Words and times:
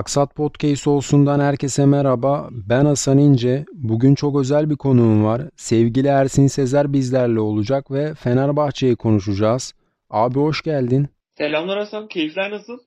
Maksat 0.00 0.34
Podcast 0.34 0.86
olsundan 0.86 1.40
herkese 1.40 1.86
merhaba. 1.86 2.48
Ben 2.50 2.84
Hasan 2.84 3.18
İnce. 3.18 3.64
Bugün 3.72 4.14
çok 4.14 4.40
özel 4.40 4.70
bir 4.70 4.76
konuğum 4.76 5.24
var. 5.24 5.42
Sevgili 5.56 6.06
Ersin 6.06 6.46
Sezer 6.46 6.92
bizlerle 6.92 7.40
olacak 7.40 7.90
ve 7.90 8.14
Fenerbahçe'yi 8.14 8.96
konuşacağız. 8.96 9.74
Abi 10.10 10.38
hoş 10.38 10.62
geldin. 10.62 11.08
Selamlar 11.38 11.78
Hasan. 11.78 12.08
Keyifler 12.08 12.50
nasıl? 12.50 12.78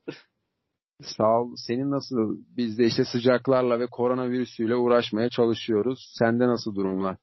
Sağ 1.02 1.42
ol. 1.42 1.56
Senin 1.56 1.92
nasıl? 1.92 2.38
Biz 2.58 2.78
de 2.78 2.86
işte 2.86 3.06
sıcaklarla 3.06 3.80
ve 3.80 3.88
koronavirüsüyle 3.88 4.76
uğraşmaya 4.76 5.30
çalışıyoruz. 5.30 6.14
Sende 6.20 6.48
nasıl 6.48 6.76
durumlar? 6.76 7.18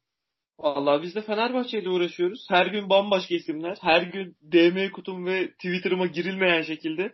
Vallahi 0.58 1.02
biz 1.02 1.14
de 1.14 1.22
Fenerbahçe 1.22 1.78
ile 1.78 1.88
uğraşıyoruz. 1.88 2.46
Her 2.48 2.66
gün 2.66 2.90
bambaşka 2.90 3.34
isimler. 3.34 3.78
Her 3.80 4.02
gün 4.02 4.36
DM 4.52 4.92
kutum 4.92 5.26
ve 5.26 5.50
Twitter'ıma 5.50 6.06
girilmeyen 6.06 6.62
şekilde 6.62 7.12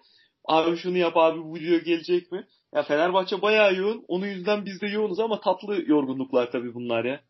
abi 0.49 0.77
şunu 0.77 0.99
yap 0.99 1.17
abi 1.17 1.39
bu 1.39 1.55
video 1.55 1.79
gelecek 1.81 2.33
mi? 2.33 2.47
Ya 2.77 2.83
Fenerbahçe 2.83 3.43
bayağı 3.43 3.75
yoğun. 3.75 4.05
Onun 4.09 4.27
yüzden 4.27 4.65
biz 4.65 4.81
de 4.81 4.87
yoğunuz 4.87 5.21
ama 5.21 5.41
tatlı 5.41 5.83
yorgunluklar 5.87 6.51
tabii 6.51 6.75
bunlar 6.75 7.05
ya. 7.05 7.21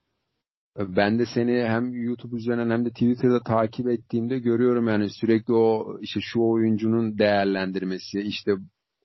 Ben 0.78 1.18
de 1.18 1.26
seni 1.34 1.64
hem 1.64 1.94
YouTube 1.94 2.36
üzerinden 2.36 2.70
hem 2.70 2.84
de 2.84 2.90
Twitter'da 2.90 3.42
takip 3.42 3.88
ettiğimde 3.88 4.38
görüyorum 4.38 4.88
yani 4.88 5.10
sürekli 5.10 5.54
o 5.54 5.98
işte 6.00 6.20
şu 6.22 6.40
oyuncunun 6.40 7.18
değerlendirmesi, 7.18 8.20
işte 8.20 8.52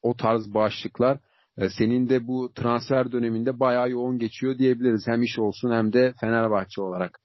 o 0.01 0.17
tarz 0.17 0.53
başlıklar 0.53 1.19
e, 1.57 1.69
senin 1.69 2.09
de 2.09 2.27
bu 2.27 2.53
transfer 2.53 3.11
döneminde 3.11 3.59
bayağı 3.59 3.89
yoğun 3.89 4.19
geçiyor 4.19 4.57
diyebiliriz. 4.57 5.07
Hem 5.07 5.23
iş 5.23 5.39
olsun 5.39 5.71
hem 5.71 5.93
de 5.93 6.13
Fenerbahçe 6.21 6.81
olarak. 6.81 7.19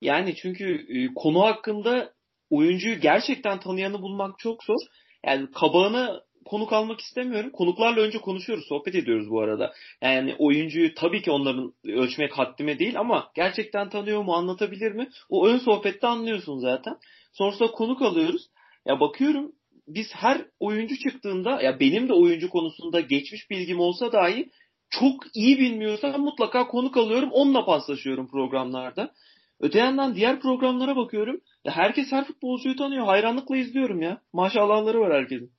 Yani 0.00 0.34
çünkü 0.34 0.86
e, 0.88 1.14
konu 1.14 1.40
hakkında 1.40 2.12
oyuncuyu 2.50 3.00
gerçekten 3.00 3.60
tanıyanı 3.60 4.02
bulmak 4.02 4.38
çok 4.38 4.64
zor. 4.64 4.80
Yani 5.26 5.50
kabağına 5.54 6.20
konuk 6.48 6.72
almak 6.72 7.00
istemiyorum. 7.00 7.50
Konuklarla 7.50 8.00
önce 8.00 8.18
konuşuyoruz, 8.18 8.66
sohbet 8.68 8.94
ediyoruz 8.94 9.30
bu 9.30 9.40
arada. 9.40 9.72
Yani 10.02 10.34
oyuncuyu 10.38 10.94
tabii 10.94 11.22
ki 11.22 11.30
onların 11.30 11.72
ölçmek 11.84 12.38
haddime 12.38 12.78
değil 12.78 12.98
ama 13.00 13.30
gerçekten 13.34 13.88
tanıyor 13.88 14.22
mu, 14.22 14.34
anlatabilir 14.34 14.92
mi? 14.92 15.08
O 15.28 15.46
ön 15.46 15.58
sohbette 15.58 16.06
anlıyorsun 16.06 16.58
zaten. 16.58 16.96
Sonrasında 17.32 17.70
konuk 17.70 18.02
alıyoruz. 18.02 18.42
Ya 18.86 19.00
bakıyorum 19.00 19.52
biz 19.88 20.06
her 20.14 20.44
oyuncu 20.60 20.96
çıktığında 20.96 21.62
ya 21.62 21.80
benim 21.80 22.08
de 22.08 22.12
oyuncu 22.12 22.50
konusunda 22.50 23.00
geçmiş 23.00 23.50
bilgim 23.50 23.80
olsa 23.80 24.12
dahi 24.12 24.50
çok 24.90 25.24
iyi 25.34 25.58
bilmiyorsam 25.58 26.20
mutlaka 26.20 26.66
konuk 26.66 26.96
alıyorum. 26.96 27.30
Onunla 27.32 27.64
paslaşıyorum 27.64 28.28
programlarda. 28.30 29.12
Öte 29.60 29.78
yandan 29.78 30.14
diğer 30.14 30.40
programlara 30.40 30.96
bakıyorum. 30.96 31.40
Ya 31.64 31.72
herkes 31.76 32.12
her 32.12 32.24
futbolcuyu 32.24 32.76
tanıyor. 32.76 33.06
Hayranlıkla 33.06 33.56
izliyorum 33.56 34.02
ya. 34.02 34.20
Maşallahları 34.32 35.00
var 35.00 35.12
herkesin. 35.12 35.57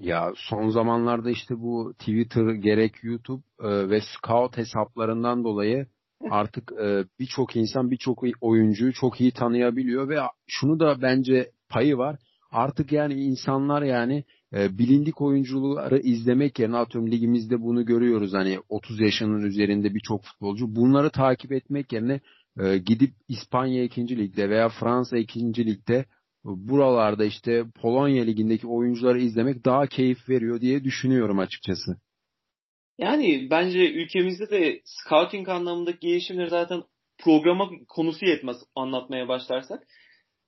Ya 0.00 0.32
son 0.36 0.68
zamanlarda 0.68 1.30
işte 1.30 1.60
bu 1.60 1.94
Twitter 1.98 2.50
gerek 2.50 3.04
YouTube 3.04 3.42
e, 3.60 3.90
ve 3.90 4.00
Scout 4.00 4.56
hesaplarından 4.56 5.44
dolayı 5.44 5.86
artık 6.30 6.72
e, 6.72 7.04
birçok 7.20 7.56
insan 7.56 7.90
birçok 7.90 8.24
oyuncuyu 8.40 8.92
çok 8.92 9.20
iyi 9.20 9.32
tanıyabiliyor 9.32 10.08
ve 10.08 10.18
şunu 10.46 10.80
da 10.80 11.02
bence 11.02 11.50
payı 11.68 11.96
var. 11.96 12.16
Artık 12.50 12.92
yani 12.92 13.14
insanlar 13.14 13.82
yani 13.82 14.24
e, 14.52 14.78
bilindik 14.78 15.20
oyuncuları 15.20 15.98
izlemek 15.98 16.58
yerine 16.58 16.76
atıyorum 16.76 17.10
ligimizde 17.10 17.62
bunu 17.62 17.84
görüyoruz 17.84 18.32
hani 18.32 18.58
30 18.68 19.00
yaşının 19.00 19.42
üzerinde 19.42 19.94
birçok 19.94 20.24
futbolcu 20.24 20.76
bunları 20.76 21.10
takip 21.10 21.52
etmek 21.52 21.92
yerine 21.92 22.20
e, 22.60 22.78
gidip 22.78 23.10
İspanya 23.28 23.84
2. 23.84 24.18
ligde 24.18 24.50
veya 24.50 24.68
Fransa 24.68 25.18
2. 25.18 25.66
ligde 25.66 26.04
buralarda 26.56 27.24
işte 27.24 27.64
Polonya 27.80 28.24
ligindeki 28.24 28.66
oyuncuları 28.66 29.20
izlemek 29.20 29.64
daha 29.64 29.86
keyif 29.86 30.28
veriyor 30.28 30.60
diye 30.60 30.84
düşünüyorum 30.84 31.38
açıkçası. 31.38 31.96
Yani 32.98 33.48
bence 33.50 33.92
ülkemizde 33.92 34.50
de 34.50 34.80
scouting 34.84 35.48
anlamındaki 35.48 35.98
gelişimleri 35.98 36.50
zaten 36.50 36.82
programa 37.18 37.70
konusu 37.88 38.26
yetmez 38.26 38.56
anlatmaya 38.74 39.28
başlarsak. 39.28 39.82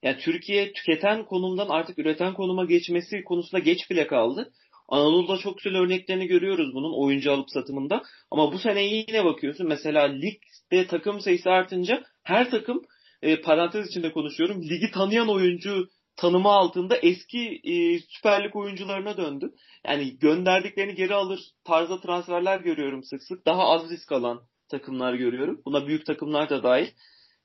Yani 0.03 0.19
Türkiye 0.19 0.73
tüketen 0.73 1.25
konumdan 1.25 1.69
artık 1.69 1.99
üreten 1.99 2.35
konuma 2.35 2.65
geçmesi 2.65 3.25
konusunda 3.25 3.59
geç 3.59 3.91
bile 3.91 4.07
kaldı. 4.07 4.53
Anadolu'da 4.89 5.39
çok 5.39 5.59
güzel 5.59 5.79
örneklerini 5.81 6.27
görüyoruz 6.27 6.75
bunun 6.75 7.05
oyuncu 7.05 7.33
alıp 7.33 7.51
satımında. 7.51 8.03
Ama 8.31 8.53
bu 8.53 8.59
sene 8.59 8.83
yine 8.83 9.25
bakıyorsun 9.25 9.69
mesela 9.69 10.03
ligde 10.03 10.87
takım 10.87 11.21
sayısı 11.21 11.51
artınca 11.51 12.03
her 12.23 12.51
takım 12.51 12.83
e, 13.23 13.41
parantez 13.41 13.89
içinde 13.89 14.13
konuşuyorum. 14.13 14.63
Ligi 14.63 14.91
tanıyan 14.91 15.29
oyuncu 15.29 15.89
tanımı 16.17 16.49
altında 16.49 16.97
eski 16.97 17.61
e, 17.65 17.99
Süper 17.99 18.45
Lig 18.45 18.57
oyuncularına 18.57 19.17
döndü. 19.17 19.53
Yani 19.87 20.19
gönderdiklerini 20.19 20.95
geri 20.95 21.15
alır 21.15 21.41
tarzda 21.65 22.01
transferler 22.01 22.61
görüyorum 22.61 23.03
sık 23.03 23.23
sık. 23.23 23.47
Daha 23.47 23.63
az 23.63 23.91
risk 23.91 24.13
alan 24.13 24.41
takımlar 24.71 25.15
görüyorum. 25.15 25.63
Buna 25.65 25.87
büyük 25.87 26.07
takımlar 26.07 26.51
da 26.51 26.63
dahil. 26.63 26.89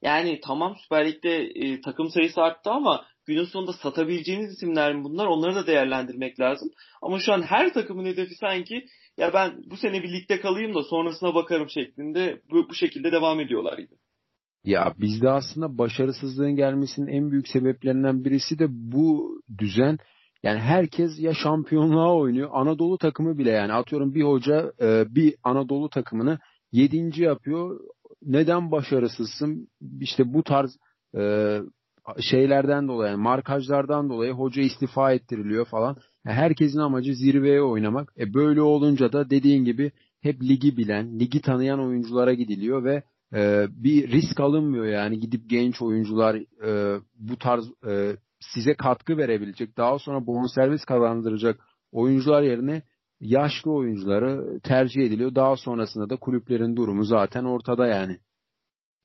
Yani 0.02 0.40
tamam 0.44 0.76
Süper 0.84 1.08
Lig'de 1.08 1.38
e, 1.38 1.82
takım 1.82 2.10
sayısı 2.10 2.42
arttı 2.42 2.70
ama 2.70 3.06
günün 3.26 3.46
sonunda 3.46 3.74
satabileceğiniz 3.74 4.52
isimler 4.52 4.96
mi 4.96 5.04
bunlar? 5.04 5.26
Onları 5.26 5.56
da 5.56 5.68
değerlendirmek 5.68 6.40
lazım. 6.40 6.72
Ama 7.02 7.20
şu 7.20 7.34
an 7.34 7.42
her 7.42 7.74
takımın 7.74 8.06
hedefi 8.06 8.36
sanki 8.36 8.86
ya 9.18 9.34
ben 9.34 9.64
bu 9.66 9.78
sene 9.78 10.04
bir 10.04 10.14
ligde 10.14 10.40
kalayım 10.42 10.76
da 10.76 10.84
sonrasına 10.84 11.36
bakarım 11.36 11.70
şeklinde 11.70 12.42
bu, 12.52 12.70
bu 12.70 12.74
şekilde 12.74 13.12
devam 13.12 13.40
ediyorlar 13.40 13.78
gibi. 13.78 13.96
Ya 14.66 14.94
bizde 15.00 15.30
aslında 15.30 15.78
başarısızlığın 15.78 16.56
gelmesinin 16.56 17.08
en 17.08 17.32
büyük 17.32 17.48
sebeplerinden 17.48 18.26
birisi 18.26 18.60
de 18.60 18.66
bu 18.70 19.40
düzen. 19.58 19.98
Yani 20.44 20.60
herkes 20.60 21.20
ya 21.20 21.34
şampiyonluğa 21.34 22.16
oynuyor. 22.16 22.50
Anadolu 22.54 22.98
takımı 22.98 23.38
bile 23.38 23.52
yani 23.52 23.74
atıyorum 23.74 24.16
bir 24.16 24.24
hoca 24.24 24.74
e, 24.82 25.06
bir 25.16 25.36
Anadolu 25.44 25.90
takımını 25.90 26.40
yedinci 26.72 27.24
yapıyor. 27.24 27.80
Neden 28.26 28.72
başarısızsın? 28.72 29.68
İşte 30.00 30.34
bu 30.34 30.44
tarz 30.44 30.78
e, 31.18 31.60
şeylerden 32.20 32.88
dolayı, 32.88 33.12
yani 33.12 33.22
markajlardan 33.22 34.10
dolayı 34.10 34.32
hoca 34.32 34.62
istifa 34.62 35.14
ettiriliyor 35.14 35.66
falan. 35.66 35.98
Herkesin 36.24 36.80
amacı 36.80 37.16
zirveye 37.16 37.62
oynamak. 37.62 38.14
E 38.20 38.34
böyle 38.34 38.62
olunca 38.62 39.12
da 39.12 39.30
dediğin 39.30 39.66
gibi 39.66 39.92
hep 40.22 40.44
ligi 40.44 40.78
bilen, 40.78 41.20
ligi 41.20 41.42
tanıyan 41.42 41.80
oyunculara 41.80 42.34
gidiliyor 42.34 42.84
ve 42.84 43.04
e, 43.34 43.66
bir 43.70 44.12
risk 44.12 44.40
alınmıyor 44.40 44.86
yani 44.86 45.20
gidip 45.20 45.50
genç 45.50 45.82
oyuncular 45.82 46.36
e, 46.66 47.02
bu 47.16 47.38
tarz 47.38 47.66
e, 47.88 48.16
size 48.40 48.74
katkı 48.74 49.18
verebilecek 49.18 49.78
daha 49.78 50.00
sonra 50.00 50.28
bonservis 50.28 50.86
kazandıracak 50.86 51.60
oyuncular 51.92 52.44
yerine 52.44 52.82
yaşlı 53.20 53.72
oyuncuları 53.72 54.60
tercih 54.60 55.02
ediliyor. 55.02 55.36
Daha 55.36 55.56
sonrasında 55.56 56.10
da 56.10 56.16
kulüplerin 56.16 56.76
durumu 56.76 57.04
zaten 57.04 57.44
ortada 57.44 57.88
yani. 57.88 58.18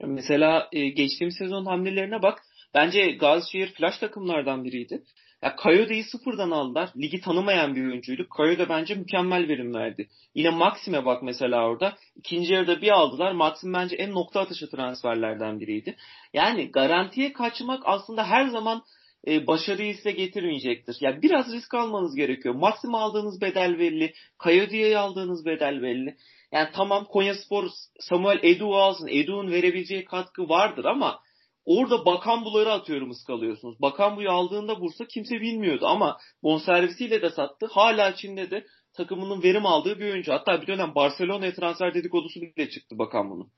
Mesela 0.06 0.68
e, 0.72 0.88
geçtiğimiz 0.88 1.36
sezon 1.38 1.64
hamlelerine 1.64 2.22
bak. 2.22 2.38
Bence 2.74 3.10
Gazişehir 3.10 3.72
flash 3.72 3.98
takımlardan 3.98 4.64
biriydi. 4.64 5.02
Ya 5.42 5.56
Coyote'yi 5.62 6.04
sıfırdan 6.04 6.50
aldılar. 6.50 6.90
Ligi 6.96 7.20
tanımayan 7.20 7.74
bir 7.74 7.86
oyuncuydu. 7.86 8.26
Coyote 8.36 8.68
bence 8.68 8.94
mükemmel 8.94 9.48
verim 9.48 9.74
verdi. 9.74 10.08
Yine 10.34 10.50
Maxim'e 10.50 11.04
bak 11.04 11.22
mesela 11.22 11.66
orada. 11.66 11.96
İkinci 12.16 12.52
yarıda 12.52 12.82
bir 12.82 12.90
aldılar. 12.90 13.32
Maxim 13.32 13.72
bence 13.72 13.96
en 13.96 14.12
nokta 14.12 14.40
atışı 14.40 14.70
transferlerden 14.70 15.60
biriydi. 15.60 15.96
Yani 16.32 16.70
garantiye 16.70 17.32
kaçmak 17.32 17.82
aslında 17.84 18.26
her 18.26 18.46
zaman 18.46 18.82
e, 19.26 19.46
başarıyı 19.46 19.94
size 19.94 20.10
getirmeyecektir. 20.10 20.96
Yani 21.00 21.22
biraz 21.22 21.52
risk 21.52 21.74
almanız 21.74 22.14
gerekiyor. 22.14 22.54
Maxim 22.54 22.94
aldığınız 22.94 23.40
bedel 23.40 23.78
belli. 23.78 24.12
Coyote'ye 24.44 24.98
aldığınız 24.98 25.46
bedel 25.46 25.82
belli. 25.82 26.16
Yani 26.52 26.68
tamam 26.72 27.04
Konya 27.04 27.34
Spor 27.34 27.68
Samuel 28.00 28.40
Edu 28.42 28.76
alsın. 28.76 29.08
Edu'nun 29.08 29.52
verebileceği 29.52 30.04
katkı 30.04 30.48
vardır 30.48 30.84
ama 30.84 31.20
Orada 31.64 32.06
bakan 32.06 32.44
buları 32.44 32.72
atıyorum 32.72 33.10
ıskalıyorsunuz. 33.10 33.80
Bakan 33.80 34.16
buyu 34.16 34.30
aldığında 34.30 34.80
Bursa 34.80 35.04
kimse 35.04 35.40
bilmiyordu 35.40 35.86
ama 35.86 36.16
bonservisiyle 36.42 37.22
de 37.22 37.30
sattı. 37.30 37.66
Hala 37.70 38.14
Çin'de 38.14 38.50
de 38.50 38.66
takımının 38.96 39.42
verim 39.42 39.66
aldığı 39.66 39.98
bir 39.98 40.12
oyuncu. 40.12 40.32
Hatta 40.32 40.62
bir 40.62 40.66
dönem 40.66 40.94
Barcelona'ya 40.94 41.54
transfer 41.54 41.94
dedikodusu 41.94 42.40
bile 42.40 42.70
çıktı 42.70 42.98
Bakan 42.98 43.30
bunun. 43.30 43.50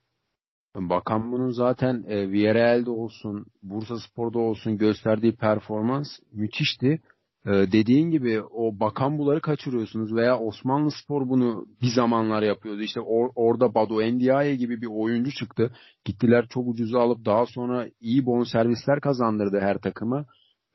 Bakan 0.74 1.32
bunun 1.32 1.50
zaten 1.50 2.04
e, 2.08 2.30
Villarreal'de 2.30 2.90
olsun, 2.90 3.46
Bursa 3.62 3.98
Spor'da 3.98 4.38
olsun 4.38 4.78
gösterdiği 4.78 5.36
performans 5.36 6.08
müthişti. 6.32 7.00
Ee, 7.46 7.50
dediğin 7.50 8.10
gibi 8.10 8.42
o 8.42 8.80
bakan 8.80 9.40
kaçırıyorsunuz 9.40 10.14
veya 10.14 10.38
Osmanlı 10.38 10.90
Spor 10.90 11.28
bunu 11.28 11.66
bir 11.82 11.90
zamanlar 11.94 12.42
yapıyordu. 12.42 12.80
İşte 12.82 13.00
or, 13.00 13.30
orada 13.34 13.74
Badu 13.74 14.02
Endiaye 14.02 14.56
gibi 14.56 14.82
bir 14.82 14.86
oyuncu 14.86 15.30
çıktı. 15.30 15.72
Gittiler 16.04 16.46
çok 16.48 16.68
ucuza 16.68 17.00
alıp 17.00 17.24
daha 17.24 17.46
sonra 17.46 17.88
iyi 18.00 18.26
bon 18.26 18.42
servisler 18.42 19.00
kazandırdı 19.00 19.60
her 19.60 19.78
takıma. 19.78 20.24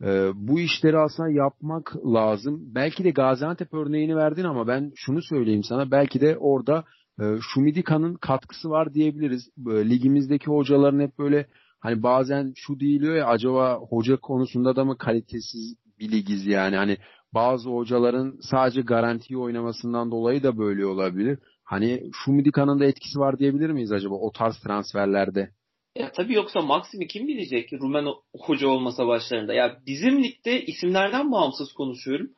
Ee, 0.03 0.29
bu 0.35 0.59
işleri 0.59 0.97
aslında 0.97 1.29
yapmak 1.29 1.95
lazım. 2.05 2.61
Belki 2.75 3.03
de 3.03 3.09
Gaziantep 3.11 3.73
örneğini 3.73 4.15
verdin 4.15 4.43
ama 4.43 4.67
ben 4.67 4.91
şunu 4.95 5.21
söyleyeyim 5.21 5.63
sana. 5.63 5.91
Belki 5.91 6.21
de 6.21 6.37
orada 6.37 6.83
e, 7.21 7.23
Şumidika'nın 7.41 8.15
katkısı 8.15 8.69
var 8.69 8.93
diyebiliriz. 8.93 9.49
E, 9.71 9.89
ligimizdeki 9.89 10.45
hocaların 10.45 10.99
hep 10.99 11.19
böyle 11.19 11.47
hani 11.79 12.03
bazen 12.03 12.53
şu 12.55 12.79
değiliyor 12.79 13.15
ya 13.15 13.27
acaba 13.27 13.79
hoca 13.89 14.17
konusunda 14.17 14.75
da 14.75 14.85
mı 14.85 14.97
kalitesiz 14.97 15.86
bir 15.99 16.11
ligiz 16.11 16.45
yani. 16.45 16.75
Hani 16.75 16.97
bazı 17.33 17.69
hocaların 17.69 18.39
sadece 18.41 18.81
garantiyi 18.81 19.37
oynamasından 19.37 20.11
dolayı 20.11 20.43
da 20.43 20.57
böyle 20.57 20.85
olabilir. 20.85 21.39
Hani 21.63 22.03
Şumidika'nın 22.13 22.79
da 22.79 22.85
etkisi 22.85 23.19
var 23.19 23.39
diyebilir 23.39 23.69
miyiz 23.69 23.91
acaba 23.91 24.15
o 24.15 24.31
tarz 24.31 24.59
transferlerde? 24.59 25.49
Ya 25.95 26.11
tabii 26.11 26.33
yoksa 26.33 26.61
Maxim'i 26.61 27.07
kim 27.07 27.27
bilecek 27.27 27.73
Rumen 27.73 28.07
hoca 28.39 28.67
olmasa 28.67 29.07
başlarında. 29.07 29.53
Ya 29.53 29.77
bizim 29.85 30.23
ligde 30.23 30.65
isimlerden 30.65 31.31
bağımsız 31.31 31.73
konuşuyorum. 31.73 32.29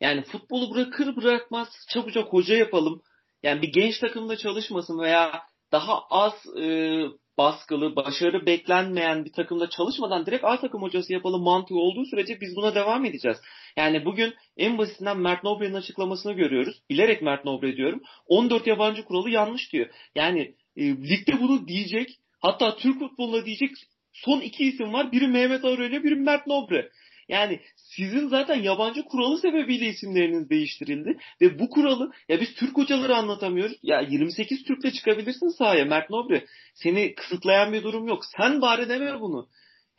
Yani 0.00 0.22
futbolu 0.22 0.74
bırakır 0.74 1.16
bırakmaz 1.16 1.68
çabucak 1.90 2.32
hoca 2.32 2.56
yapalım. 2.56 3.02
Yani 3.42 3.62
bir 3.62 3.72
genç 3.72 3.98
takımda 3.98 4.36
çalışmasın 4.36 4.98
veya 4.98 5.42
daha 5.72 6.00
az 6.10 6.32
e, 6.60 6.98
baskılı, 7.38 7.96
başarı 7.96 8.46
beklenmeyen 8.46 9.24
bir 9.24 9.32
takımda 9.32 9.70
çalışmadan 9.70 10.26
direkt 10.26 10.44
A 10.44 10.60
takım 10.60 10.82
hocası 10.82 11.12
yapalım 11.12 11.42
mantığı 11.42 11.74
olduğu 11.74 12.04
sürece 12.04 12.40
biz 12.40 12.56
buna 12.56 12.74
devam 12.74 13.04
edeceğiz. 13.04 13.38
Yani 13.76 14.04
bugün 14.04 14.34
en 14.56 14.78
basitinden 14.78 15.18
Mert 15.18 15.44
Nobre'nin 15.44 15.74
açıklamasını 15.74 16.32
görüyoruz. 16.32 16.82
Bilerek 16.90 17.22
Mert 17.22 17.44
Nobre 17.44 17.76
diyorum. 17.76 18.02
14 18.26 18.66
yabancı 18.66 19.04
kuralı 19.04 19.30
yanlış 19.30 19.72
diyor. 19.72 19.88
Yani 20.14 20.54
e, 20.76 20.82
ligde 20.82 21.40
bunu 21.40 21.68
diyecek 21.68 22.08
hatta 22.40 22.76
Türk 22.76 22.98
futboluna 22.98 23.46
diyecek 23.46 23.70
son 24.12 24.40
iki 24.40 24.64
isim 24.64 24.92
var. 24.92 25.12
Biri 25.12 25.28
Mehmet 25.28 25.64
Aurelio, 25.64 26.02
biri 26.02 26.14
Mert 26.14 26.46
Nobre. 26.46 26.90
Yani 27.28 27.60
sizin 27.76 28.28
zaten 28.28 28.62
yabancı 28.62 29.02
kuralı 29.02 29.38
sebebiyle 29.38 29.86
isimleriniz 29.86 30.50
değiştirildi 30.50 31.18
ve 31.40 31.58
bu 31.58 31.70
kuralı 31.70 32.12
ya 32.28 32.40
biz 32.40 32.54
Türk 32.54 32.76
hocaları 32.76 33.16
anlatamıyoruz. 33.16 33.76
Ya 33.82 34.00
28 34.00 34.64
Türk'le 34.64 34.94
çıkabilirsin 34.94 35.58
sahaya 35.58 35.84
Mert 35.84 36.10
Nobre. 36.10 36.46
Seni 36.74 37.14
kısıtlayan 37.14 37.72
bir 37.72 37.82
durum 37.82 38.08
yok. 38.08 38.22
Sen 38.36 38.60
bari 38.60 38.88
deme 38.88 39.20
bunu. 39.20 39.48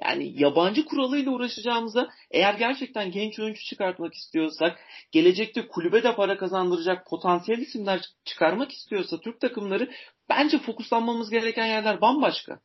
Yani 0.01 0.41
yabancı 0.41 0.85
kuralıyla 0.85 1.31
uğraşacağımıza 1.31 2.09
eğer 2.31 2.53
gerçekten 2.53 3.11
genç 3.11 3.39
oyuncu 3.39 3.61
çıkartmak 3.61 4.13
istiyorsak, 4.13 4.79
gelecekte 5.11 5.67
kulübe 5.67 6.03
de 6.03 6.15
para 6.15 6.37
kazandıracak 6.37 7.07
potansiyel 7.07 7.59
isimler 7.59 8.01
çıkarmak 8.25 8.71
istiyorsa 8.71 9.19
Türk 9.19 9.41
takımları 9.41 9.91
bence 10.29 10.59
fokuslanmamız 10.59 11.29
gereken 11.29 11.65
yerler 11.65 12.01
bambaşka. 12.01 12.59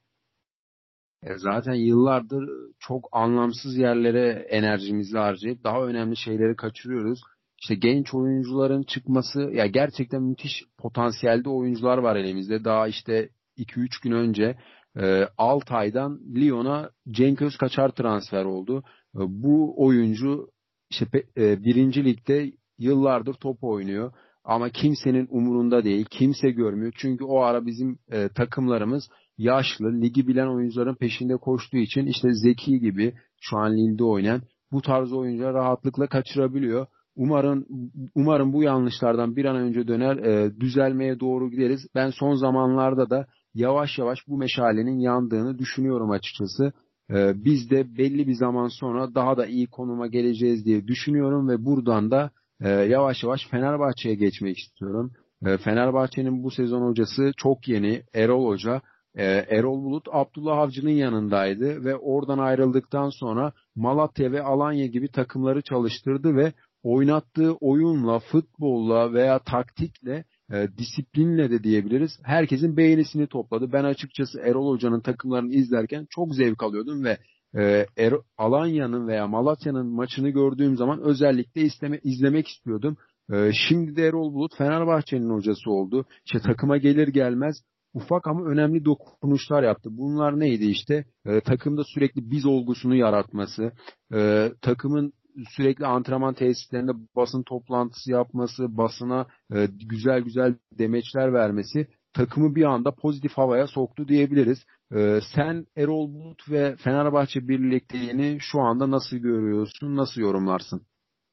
E, 1.23 1.39
zaten 1.39 1.75
yıllardır 1.75 2.51
çok 2.79 3.09
anlamsız 3.13 3.77
yerlere 3.77 4.47
enerjimizi 4.51 5.19
harcayıp 5.19 5.65
daha 5.65 5.87
önemli 5.87 6.17
şeyleri 6.17 6.57
kaçırıyoruz. 6.57 7.21
İşte 7.63 7.75
genç 7.75 8.15
oyuncuların 8.15 8.83
çıkması 8.83 9.41
ya 9.41 9.67
gerçekten 9.67 10.23
müthiş 10.23 10.65
potansiyelde 10.79 11.49
oyuncular 11.49 11.99
var 11.99 12.17
elimizde. 12.17 12.65
Daha 12.65 12.89
işte 12.89 13.29
2-3 13.57 14.03
gün 14.03 14.13
önce 14.13 14.59
e, 14.97 15.29
Altay'dan 15.39 16.21
Lyon'a 16.35 16.91
Cenk 17.11 17.43
Özkaçar 17.43 17.89
transfer 17.89 18.45
oldu. 18.45 18.83
E, 19.17 19.21
bu 19.21 19.75
oyuncu 19.87 20.51
işte 20.91 21.07
e, 21.37 21.65
birinci 21.65 22.05
ligde 22.05 22.53
yıllardır 22.79 23.35
top 23.35 23.65
oynuyor 23.65 24.13
ama 24.45 24.71
kimsenin 24.71 25.29
umurunda 25.31 25.85
değil, 25.85 26.07
kimse 26.11 26.51
görmüyor. 26.51 26.93
Çünkü 26.97 27.25
o 27.25 27.41
ara 27.41 27.67
bizim 27.67 27.99
e, 28.13 28.29
takımlarımız 28.29 29.09
yaşlı, 29.39 30.01
ligi 30.01 30.29
bilen 30.29 30.47
oyuncuların 30.47 30.95
peşinde 30.95 31.37
koştuğu 31.37 31.77
için 31.77 32.07
işte 32.07 32.29
Zeki 32.33 32.81
gibi 32.81 33.15
şu 33.41 33.59
an 33.59 33.77
Lille'de 33.77 34.05
oynayan 34.05 34.43
bu 34.73 34.83
tarz 34.83 35.13
oyuncular 35.13 35.55
rahatlıkla 35.55 36.07
kaçırabiliyor. 36.07 36.87
Umarım 37.17 37.67
umarım 38.15 38.53
bu 38.53 38.63
yanlışlardan 38.63 39.37
bir 39.37 39.45
an 39.45 39.57
önce 39.57 39.89
döner, 39.89 40.17
e, 40.17 40.61
düzelmeye 40.61 41.21
doğru 41.21 41.51
gideriz. 41.51 41.87
Ben 41.95 42.11
son 42.11 42.35
zamanlarda 42.35 43.11
da 43.11 43.27
yavaş 43.55 43.99
yavaş 43.99 44.19
bu 44.29 44.39
meşalenin 44.39 44.99
yandığını 44.99 45.59
düşünüyorum 45.59 46.11
açıkçası. 46.11 46.73
E, 47.11 47.45
biz 47.45 47.71
de 47.71 47.97
belli 47.99 48.29
bir 48.29 48.35
zaman 48.35 48.69
sonra 48.69 49.15
daha 49.15 49.37
da 49.37 49.47
iyi 49.47 49.67
konuma 49.67 50.07
geleceğiz 50.07 50.65
diye 50.65 50.87
düşünüyorum 50.87 51.49
ve 51.49 51.65
buradan 51.65 52.11
da 52.11 52.31
e, 52.61 52.69
yavaş 52.69 53.23
yavaş 53.23 53.49
Fenerbahçe'ye 53.51 54.15
geçmek 54.15 54.59
istiyorum. 54.59 55.13
E, 55.47 55.59
Fenerbahçe'nin 55.59 56.43
bu 56.43 56.51
sezon 56.51 56.89
hocası 56.89 57.33
çok 57.37 57.69
yeni, 57.69 58.03
Erol 58.15 58.47
Hoca. 58.47 58.83
E, 59.19 59.25
Erol 59.25 59.85
Bulut 59.85 60.09
Abdullah 60.13 60.59
Avcı'nın 60.59 60.91
yanındaydı 60.91 61.85
ve 61.85 61.97
oradan 61.97 62.39
ayrıldıktan 62.39 63.11
sonra 63.11 63.53
Malatya 63.77 64.33
ve 64.33 64.43
Alanya 64.43 64.87
gibi 64.87 65.09
takımları 65.09 65.63
çalıştırdı 65.63 66.37
ve 66.37 66.53
oynattığı 66.83 67.53
oyunla, 67.53 68.19
futbolla 68.19 69.13
veya 69.13 69.39
taktikle, 69.39 70.25
e, 70.53 70.69
disiplinle 70.79 71.51
de 71.51 71.63
diyebiliriz. 71.63 72.11
Herkesin 72.23 72.77
beğenisini 72.77 73.27
topladı. 73.27 73.73
Ben 73.73 73.85
açıkçası 73.85 74.41
Erol 74.41 74.73
Hoca'nın 74.75 75.01
takımlarını 75.01 75.55
izlerken 75.55 76.07
çok 76.11 76.35
zevk 76.35 76.63
alıyordum 76.63 77.05
ve 77.05 77.19
e, 77.57 77.87
er, 77.97 78.15
Alanya'nın 78.37 79.09
veya 79.09 79.27
Malatya'nın 79.27 79.87
maçını 79.87 80.29
gördüğüm 80.29 80.77
zaman 80.77 81.01
özellikle 81.01 81.61
isteme, 81.61 82.01
izlemek 82.03 82.49
istiyordum. 82.49 82.97
E, 83.33 83.51
şimdi 83.69 83.97
de 83.97 84.07
Erol 84.07 84.35
Bulut 84.35 84.57
Fenerbahçe'nin 84.59 85.31
hocası 85.31 85.71
oldu. 85.71 86.07
İşte 86.27 86.39
takıma 86.39 86.77
gelir 86.77 87.09
gelmez 87.09 87.57
ufak 87.99 88.27
ama 88.27 88.45
önemli 88.45 88.85
dokunuşlar 88.85 89.63
yaptı. 89.63 89.91
Bunlar 89.93 90.41
neydi 90.41 90.65
işte? 90.65 91.05
E, 91.27 91.41
takımda 91.41 91.85
sürekli 91.85 92.31
biz 92.31 92.47
olgusunu 92.47 92.95
yaratması, 92.95 93.73
e, 94.15 94.51
takımın 94.63 95.13
sürekli 95.57 95.87
antrenman 95.87 96.35
tesislerinde 96.35 96.93
basın 97.17 97.43
toplantısı 97.43 98.11
yapması, 98.11 98.77
basına 98.77 99.27
e, 99.55 99.67
güzel 99.91 100.21
güzel 100.21 100.55
demeçler 100.79 101.33
vermesi 101.33 101.87
takımı 102.13 102.55
bir 102.55 102.65
anda 102.65 102.95
pozitif 102.95 103.33
havaya 103.33 103.67
soktu 103.67 104.09
diyebiliriz. 104.09 104.65
E, 104.95 105.21
sen 105.35 105.67
Erol 105.77 106.15
Bulut 106.15 106.51
ve 106.51 106.77
Fenerbahçe 106.77 107.49
birlikteliğini 107.49 108.39
şu 108.41 108.61
anda 108.61 108.91
nasıl 108.91 109.17
görüyorsun, 109.17 109.97
nasıl 109.97 110.21
yorumlarsın? 110.21 110.83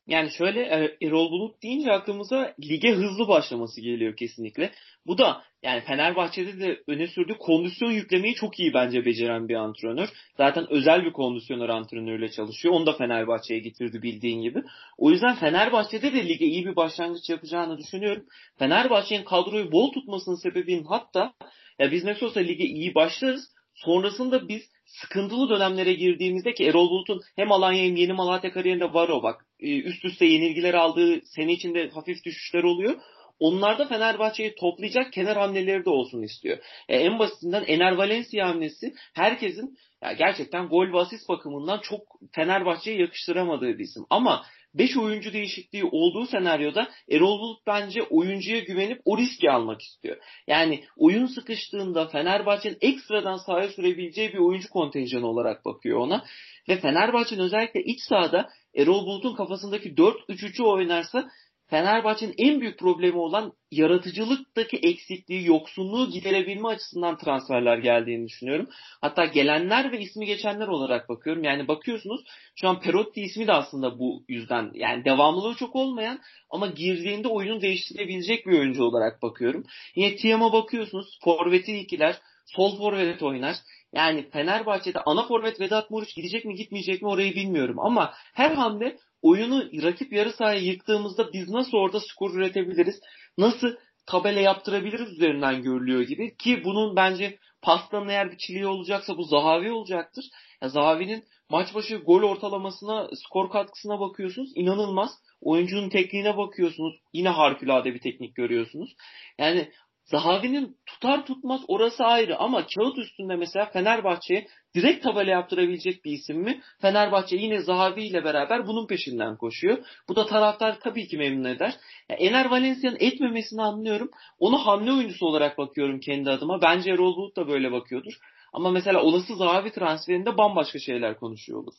Yani 0.08 0.32
şöyle 0.32 0.62
e, 0.62 0.98
Erol 1.08 1.32
Bulut 1.32 1.64
deyince 1.64 1.92
aklımıza 1.92 2.54
lige 2.60 2.92
hızlı 2.92 3.28
başlaması 3.28 3.82
geliyor 3.82 4.16
kesinlikle. 4.16 4.72
Bu 5.08 5.18
da 5.18 5.44
yani 5.64 5.82
Fenerbahçe'de 5.82 6.60
de 6.60 6.84
öne 6.88 7.08
sürdüğü 7.08 7.38
kondisyon 7.38 7.92
yüklemeyi 7.92 8.36
çok 8.36 8.60
iyi 8.60 8.74
bence 8.74 9.06
beceren 9.06 9.48
bir 9.48 9.56
antrenör. 9.56 10.10
Zaten 10.38 10.68
özel 10.70 11.06
bir 11.06 11.14
kondisyoner 11.14 11.70
antrenörüyle 11.70 12.32
çalışıyor. 12.32 12.74
Onu 12.74 12.86
da 12.86 12.94
Fenerbahçe'ye 12.94 13.60
getirdi 13.60 14.02
bildiğin 14.02 14.42
gibi. 14.42 14.64
O 14.98 15.12
yüzden 15.12 15.36
Fenerbahçe'de 15.36 16.14
de 16.14 16.28
lige 16.28 16.46
iyi 16.46 16.66
bir 16.66 16.76
başlangıç 16.76 17.30
yapacağını 17.30 17.78
düşünüyorum. 17.78 18.26
Fenerbahçe'nin 18.60 19.24
kadroyu 19.24 19.72
bol 19.72 19.92
tutmasının 19.92 20.36
sebebinin 20.36 20.86
hatta 20.86 21.34
ya 21.80 21.92
biz 21.92 22.04
nasıl 22.04 22.26
olsa 22.26 22.40
lige 22.40 22.66
iyi 22.66 22.96
başlarız. 22.96 23.56
Sonrasında 23.76 24.48
biz 24.48 24.62
sıkıntılı 24.86 25.50
dönemlere 25.50 25.94
girdiğimizde 25.94 26.54
ki 26.54 26.66
Erol 26.66 26.90
Bulut'un 26.90 27.22
hem 27.36 27.52
Alanya 27.52 27.84
hem 27.84 27.96
Yeni 27.96 28.14
Malatya 28.14 28.52
kariyerinde 28.52 28.94
var 28.94 29.10
o 29.10 29.24
bak. 29.24 29.45
E, 29.60 29.80
üst 29.80 30.06
üste 30.06 30.26
yenilgiler 30.26 30.74
aldığı 30.74 31.22
sene 31.26 31.54
içinde 31.54 31.90
hafif 31.90 32.26
düşüşler 32.26 32.64
oluyor. 32.64 32.96
Onlarda 33.40 33.86
Fenerbahçe'yi 33.86 34.56
toplayacak 34.56 35.14
kenar 35.14 35.38
hamleleri 35.38 35.86
de 35.86 35.90
olsun 35.90 36.22
istiyor. 36.22 36.58
E, 36.90 36.98
en 36.98 37.20
basitinden 37.20 37.64
Ener 37.68 37.92
Valencia 37.92 38.50
hamlesi 38.50 38.94
herkesin 39.14 39.78
ya 40.04 40.14
gerçekten 40.14 40.68
gol 40.68 40.94
ve 40.94 40.98
asist 40.98 41.30
bakımından 41.30 41.80
çok 41.80 42.02
Fenerbahçe'ye 42.32 42.98
yakıştıramadığı 42.98 43.78
bir 43.78 43.84
isim. 43.84 44.06
Ama 44.10 44.46
5 44.78 44.98
oyuncu 44.98 45.34
değişikliği 45.34 45.84
olduğu 45.84 46.26
senaryoda 46.26 46.90
Erol 47.10 47.40
Bulut 47.40 47.68
bence 47.68 48.04
oyuncuya 48.04 48.60
güvenip 48.60 49.02
o 49.06 49.18
riski 49.18 49.52
almak 49.52 49.82
istiyor. 49.82 50.18
Yani 50.48 50.84
oyun 50.98 51.26
sıkıştığında 51.26 52.08
Fenerbahçe'nin 52.08 52.78
ekstradan 52.82 53.38
sahaya 53.38 53.70
sürebileceği 53.70 54.34
bir 54.34 54.38
oyuncu 54.38 54.70
kontenjanı 54.70 55.28
olarak 55.28 55.66
bakıyor 55.66 56.00
ona. 56.00 56.24
Ve 56.70 56.78
Fenerbahçe'nin 56.80 57.42
özellikle 57.42 57.84
iç 57.84 58.00
sahada 58.10 58.50
Erol 58.76 59.06
Bulut'un 59.06 59.36
kafasındaki 59.36 59.94
4-3-3'ü 59.94 60.64
oynarsa 60.64 61.30
Fenerbahçe'nin 61.70 62.36
en 62.38 62.62
büyük 62.62 62.80
problemi 62.80 63.18
olan 63.18 63.54
yaratıcılıktaki 63.72 64.78
eksikliği, 64.78 65.48
yoksunluğu 65.48 66.10
giderebilme 66.10 66.68
açısından 66.68 67.18
transferler 67.18 67.78
geldiğini 67.78 68.28
düşünüyorum. 68.28 68.68
Hatta 69.02 69.26
gelenler 69.26 69.92
ve 69.92 70.00
ismi 70.00 70.26
geçenler 70.26 70.68
olarak 70.68 71.10
bakıyorum. 71.10 71.44
Yani 71.44 71.68
bakıyorsunuz 71.68 72.22
şu 72.56 72.68
an 72.68 72.80
Perotti 72.80 73.22
ismi 73.22 73.48
de 73.48 73.54
aslında 73.54 74.00
bu 74.00 74.24
yüzden 74.30 74.72
yani 74.74 75.06
devamlılığı 75.06 75.56
çok 75.56 75.76
olmayan 75.76 76.20
ama 76.50 76.68
girdiğinde 76.68 77.28
oyunu 77.28 77.62
değiştirebilecek 77.62 78.48
bir 78.48 78.60
oyuncu 78.60 78.84
olarak 78.84 79.22
bakıyorum. 79.22 79.64
Yine 79.96 80.16
Tiam'a 80.16 80.54
bakıyorsunuz. 80.54 81.20
Forvet'i 81.24 81.78
ikiler. 81.78 82.16
Sol 82.46 82.78
forvet 82.78 83.24
oynar. 83.24 83.56
Yani 83.94 84.30
Fenerbahçe'de 84.30 85.00
ana 85.00 85.28
forvet 85.28 85.60
Vedat 85.60 85.92
Muriç 85.92 86.16
gidecek 86.16 86.46
mi 86.46 86.56
gitmeyecek 86.56 87.02
mi 87.02 87.08
orayı 87.08 87.36
bilmiyorum. 87.36 87.80
Ama 87.80 88.14
her 88.34 88.52
hamle 88.52 88.98
oyunu 89.26 89.84
rakip 89.84 90.14
yarı 90.14 90.32
sahaya 90.32 90.60
yıktığımızda 90.60 91.34
biz 91.34 91.50
nasıl 91.50 91.78
orada 91.78 92.00
skor 92.00 92.36
üretebiliriz? 92.36 93.00
Nasıl 93.38 93.68
tabela 94.06 94.40
yaptırabiliriz 94.40 95.12
üzerinden 95.12 95.64
görülüyor 95.64 96.02
gibi. 96.02 96.38
Ki 96.38 96.62
bunun 96.64 96.96
bence 96.96 97.38
pastanın 97.62 98.10
eğer 98.10 98.32
bir 98.32 98.38
çiliği 98.38 98.68
olacaksa 98.68 99.18
bu 99.18 99.24
Zahavi 99.24 99.72
olacaktır. 99.72 100.26
Ya 100.62 100.70
Zahavi'nin 100.70 101.24
maç 101.50 101.76
başı 101.76 101.96
gol 101.96 102.24
ortalamasına, 102.24 103.10
skor 103.28 103.50
katkısına 103.50 104.00
bakıyorsunuz. 104.00 104.52
inanılmaz. 104.56 105.12
Oyuncunun 105.42 105.90
tekniğine 105.90 106.38
bakıyorsunuz. 106.38 106.96
Yine 107.14 107.30
harikulade 107.30 107.94
bir 107.94 108.00
teknik 108.00 108.36
görüyorsunuz. 108.36 108.96
Yani 109.40 109.72
Zahavi'nin 110.06 110.78
tutar 110.86 111.26
tutmaz 111.26 111.62
orası 111.68 112.04
ayrı 112.04 112.38
ama 112.38 112.66
kağıt 112.76 112.98
üstünde 112.98 113.36
mesela 113.36 113.66
Fenerbahçe'ye 113.66 114.48
direkt 114.76 115.04
tabela 115.04 115.32
yaptırabilecek 115.32 116.06
bir 116.06 116.12
isim 116.12 116.38
mi? 116.38 116.62
Fenerbahçe 116.82 117.36
yine 117.36 117.62
Zahavi 117.62 118.04
ile 118.04 118.24
beraber 118.24 118.68
bunun 118.68 118.88
peşinden 118.88 119.38
koşuyor. 119.38 119.78
Bu 120.10 120.16
da 120.16 120.26
taraftar 120.26 120.80
tabii 120.80 121.08
ki 121.08 121.18
memnun 121.18 121.44
eder. 121.44 121.76
Yani 122.10 122.22
Ener 122.22 122.46
Valencia'nın 122.46 122.98
etmemesini 123.00 123.62
anlıyorum. 123.62 124.10
Onu 124.40 124.58
hamle 124.58 124.92
oyuncusu 124.92 125.26
olarak 125.26 125.58
bakıyorum 125.58 126.00
kendi 126.00 126.30
adıma. 126.30 126.62
Bence 126.62 126.92
Erol 126.92 127.16
Bulut 127.16 127.36
da 127.36 127.48
böyle 127.48 127.72
bakıyordur. 127.72 128.14
Ama 128.54 128.72
mesela 128.72 129.04
olası 129.04 129.36
Zahavi 129.36 129.72
transferinde 129.72 130.38
bambaşka 130.38 130.80
şeyler 130.80 131.20
konuşuyor 131.20 131.60
olur. 131.60 131.74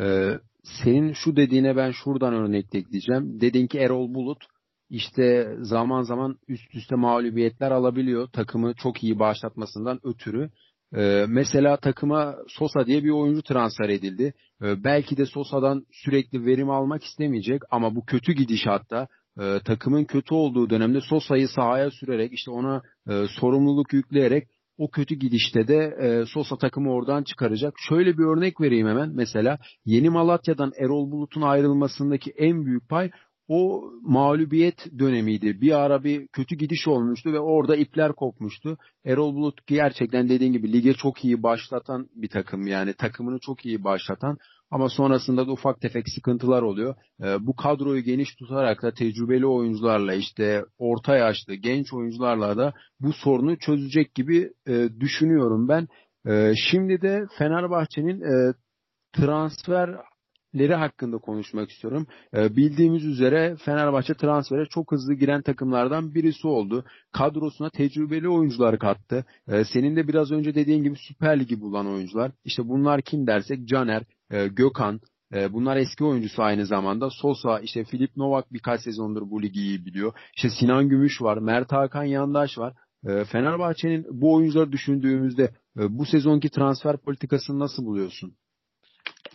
Ee, 0.00 0.38
senin 0.84 1.12
şu 1.12 1.36
dediğine 1.36 1.76
ben 1.76 1.90
şuradan 1.90 2.34
örnek 2.34 2.74
ekleyeceğim. 2.74 3.40
Dedin 3.40 3.66
ki 3.66 3.78
Erol 3.78 4.14
Bulut 4.14 4.44
işte 4.94 5.56
zaman 5.60 6.02
zaman 6.02 6.36
üst 6.48 6.74
üste 6.74 6.94
mağlubiyetler 6.94 7.70
alabiliyor. 7.70 8.28
Takımı 8.28 8.74
çok 8.74 9.04
iyi 9.04 9.18
bağışlatmasından 9.18 10.00
ötürü. 10.04 10.50
Ee, 10.96 11.24
mesela 11.28 11.76
takıma 11.76 12.36
Sosa 12.48 12.86
diye 12.86 13.04
bir 13.04 13.10
oyuncu 13.10 13.42
transfer 13.42 13.88
edildi. 13.88 14.34
Ee, 14.62 14.84
belki 14.84 15.16
de 15.16 15.26
Sosa'dan 15.26 15.86
sürekli 15.92 16.46
verim 16.46 16.70
almak 16.70 17.04
istemeyecek 17.04 17.62
ama 17.70 17.94
bu 17.94 18.04
kötü 18.04 18.32
gidişatta 18.32 19.08
e, 19.40 19.60
takımın 19.64 20.04
kötü 20.04 20.34
olduğu 20.34 20.70
dönemde 20.70 21.00
Sosa'yı 21.00 21.48
sahaya 21.48 21.90
sürerek 21.90 22.32
işte 22.32 22.50
ona 22.50 22.82
e, 23.08 23.24
sorumluluk 23.40 23.92
yükleyerek 23.92 24.48
o 24.78 24.90
kötü 24.90 25.14
gidişte 25.14 25.68
de 25.68 25.96
e, 26.00 26.26
Sosa 26.26 26.56
takımı 26.56 26.92
oradan 26.92 27.22
çıkaracak. 27.22 27.74
Şöyle 27.88 28.18
bir 28.18 28.24
örnek 28.24 28.60
vereyim 28.60 28.86
hemen. 28.88 29.10
Mesela 29.14 29.58
Yeni 29.84 30.10
Malatya'dan 30.10 30.72
Erol 30.78 31.10
Bulut'un 31.10 31.42
ayrılmasındaki 31.42 32.30
en 32.30 32.66
büyük 32.66 32.88
pay 32.88 33.10
o 33.48 33.90
mağlubiyet 34.02 34.98
dönemiydi. 34.98 35.60
Bir 35.60 35.72
ara 35.72 36.04
bir 36.04 36.26
kötü 36.26 36.56
gidiş 36.56 36.88
olmuştu 36.88 37.32
ve 37.32 37.40
orada 37.40 37.76
ipler 37.76 38.12
kopmuştu. 38.12 38.78
Erol 39.04 39.34
Bulut 39.34 39.66
gerçekten 39.66 40.28
dediğin 40.28 40.52
gibi 40.52 40.72
lige 40.72 40.92
çok 40.92 41.24
iyi 41.24 41.42
başlatan 41.42 42.08
bir 42.14 42.28
takım 42.28 42.66
yani 42.66 42.94
takımını 42.94 43.38
çok 43.38 43.66
iyi 43.66 43.84
başlatan 43.84 44.38
ama 44.70 44.88
sonrasında 44.88 45.46
da 45.46 45.52
ufak 45.52 45.80
tefek 45.80 46.08
sıkıntılar 46.08 46.62
oluyor. 46.62 46.94
E, 47.22 47.46
bu 47.46 47.56
kadroyu 47.56 48.02
geniş 48.02 48.34
tutarak 48.34 48.82
da 48.82 48.94
tecrübeli 48.94 49.46
oyuncularla 49.46 50.14
işte 50.14 50.64
orta 50.78 51.16
yaşlı 51.16 51.54
genç 51.54 51.92
oyuncularla 51.92 52.56
da 52.56 52.72
bu 53.00 53.12
sorunu 53.12 53.58
çözecek 53.58 54.14
gibi 54.14 54.52
e, 54.68 54.88
düşünüyorum 55.00 55.68
ben. 55.68 55.88
E, 56.26 56.52
şimdi 56.70 57.02
de 57.02 57.26
Fenerbahçe'nin 57.38 58.20
e, 58.20 58.54
transfer 59.12 59.96
leri 60.54 60.74
hakkında 60.74 61.18
konuşmak 61.18 61.70
istiyorum. 61.70 62.06
Ee, 62.36 62.56
bildiğimiz 62.56 63.04
üzere 63.04 63.56
Fenerbahçe 63.64 64.14
transfere 64.14 64.66
çok 64.66 64.92
hızlı 64.92 65.14
giren 65.14 65.42
takımlardan 65.42 66.14
birisi 66.14 66.46
oldu. 66.46 66.84
Kadrosuna 67.12 67.70
tecrübeli 67.70 68.28
oyuncular 68.28 68.78
kattı. 68.78 69.24
Ee, 69.48 69.64
senin 69.64 69.96
de 69.96 70.08
biraz 70.08 70.30
önce 70.32 70.54
dediğin 70.54 70.82
gibi 70.82 70.96
Süper 70.96 71.40
Ligi 71.40 71.60
bulan 71.60 71.86
oyuncular. 71.86 72.32
İşte 72.44 72.68
bunlar 72.68 73.02
kim 73.02 73.26
dersek 73.26 73.68
Caner, 73.68 74.02
e, 74.30 74.48
Gökhan, 74.48 75.00
e, 75.34 75.52
Bunlar 75.52 75.76
eski 75.76 76.04
oyuncusu 76.04 76.42
aynı 76.42 76.66
zamanda. 76.66 77.10
Sosa, 77.10 77.60
işte 77.60 77.84
Filip 77.84 78.16
Novak 78.16 78.52
birkaç 78.52 78.80
sezondur 78.80 79.30
bu 79.30 79.42
ligi 79.42 79.60
iyi 79.60 79.86
biliyor. 79.86 80.12
İşte 80.36 80.50
Sinan 80.60 80.88
Gümüş 80.88 81.22
var, 81.22 81.38
Mert 81.38 81.72
Hakan 81.72 82.04
Yandaş 82.04 82.58
var. 82.58 82.74
E, 83.06 83.24
Fenerbahçe'nin 83.24 84.06
bu 84.10 84.34
oyuncuları 84.34 84.72
düşündüğümüzde 84.72 85.50
bu 85.76 86.06
sezonki 86.06 86.50
transfer 86.50 86.96
politikasını 86.96 87.58
nasıl 87.58 87.84
buluyorsun? 87.84 88.34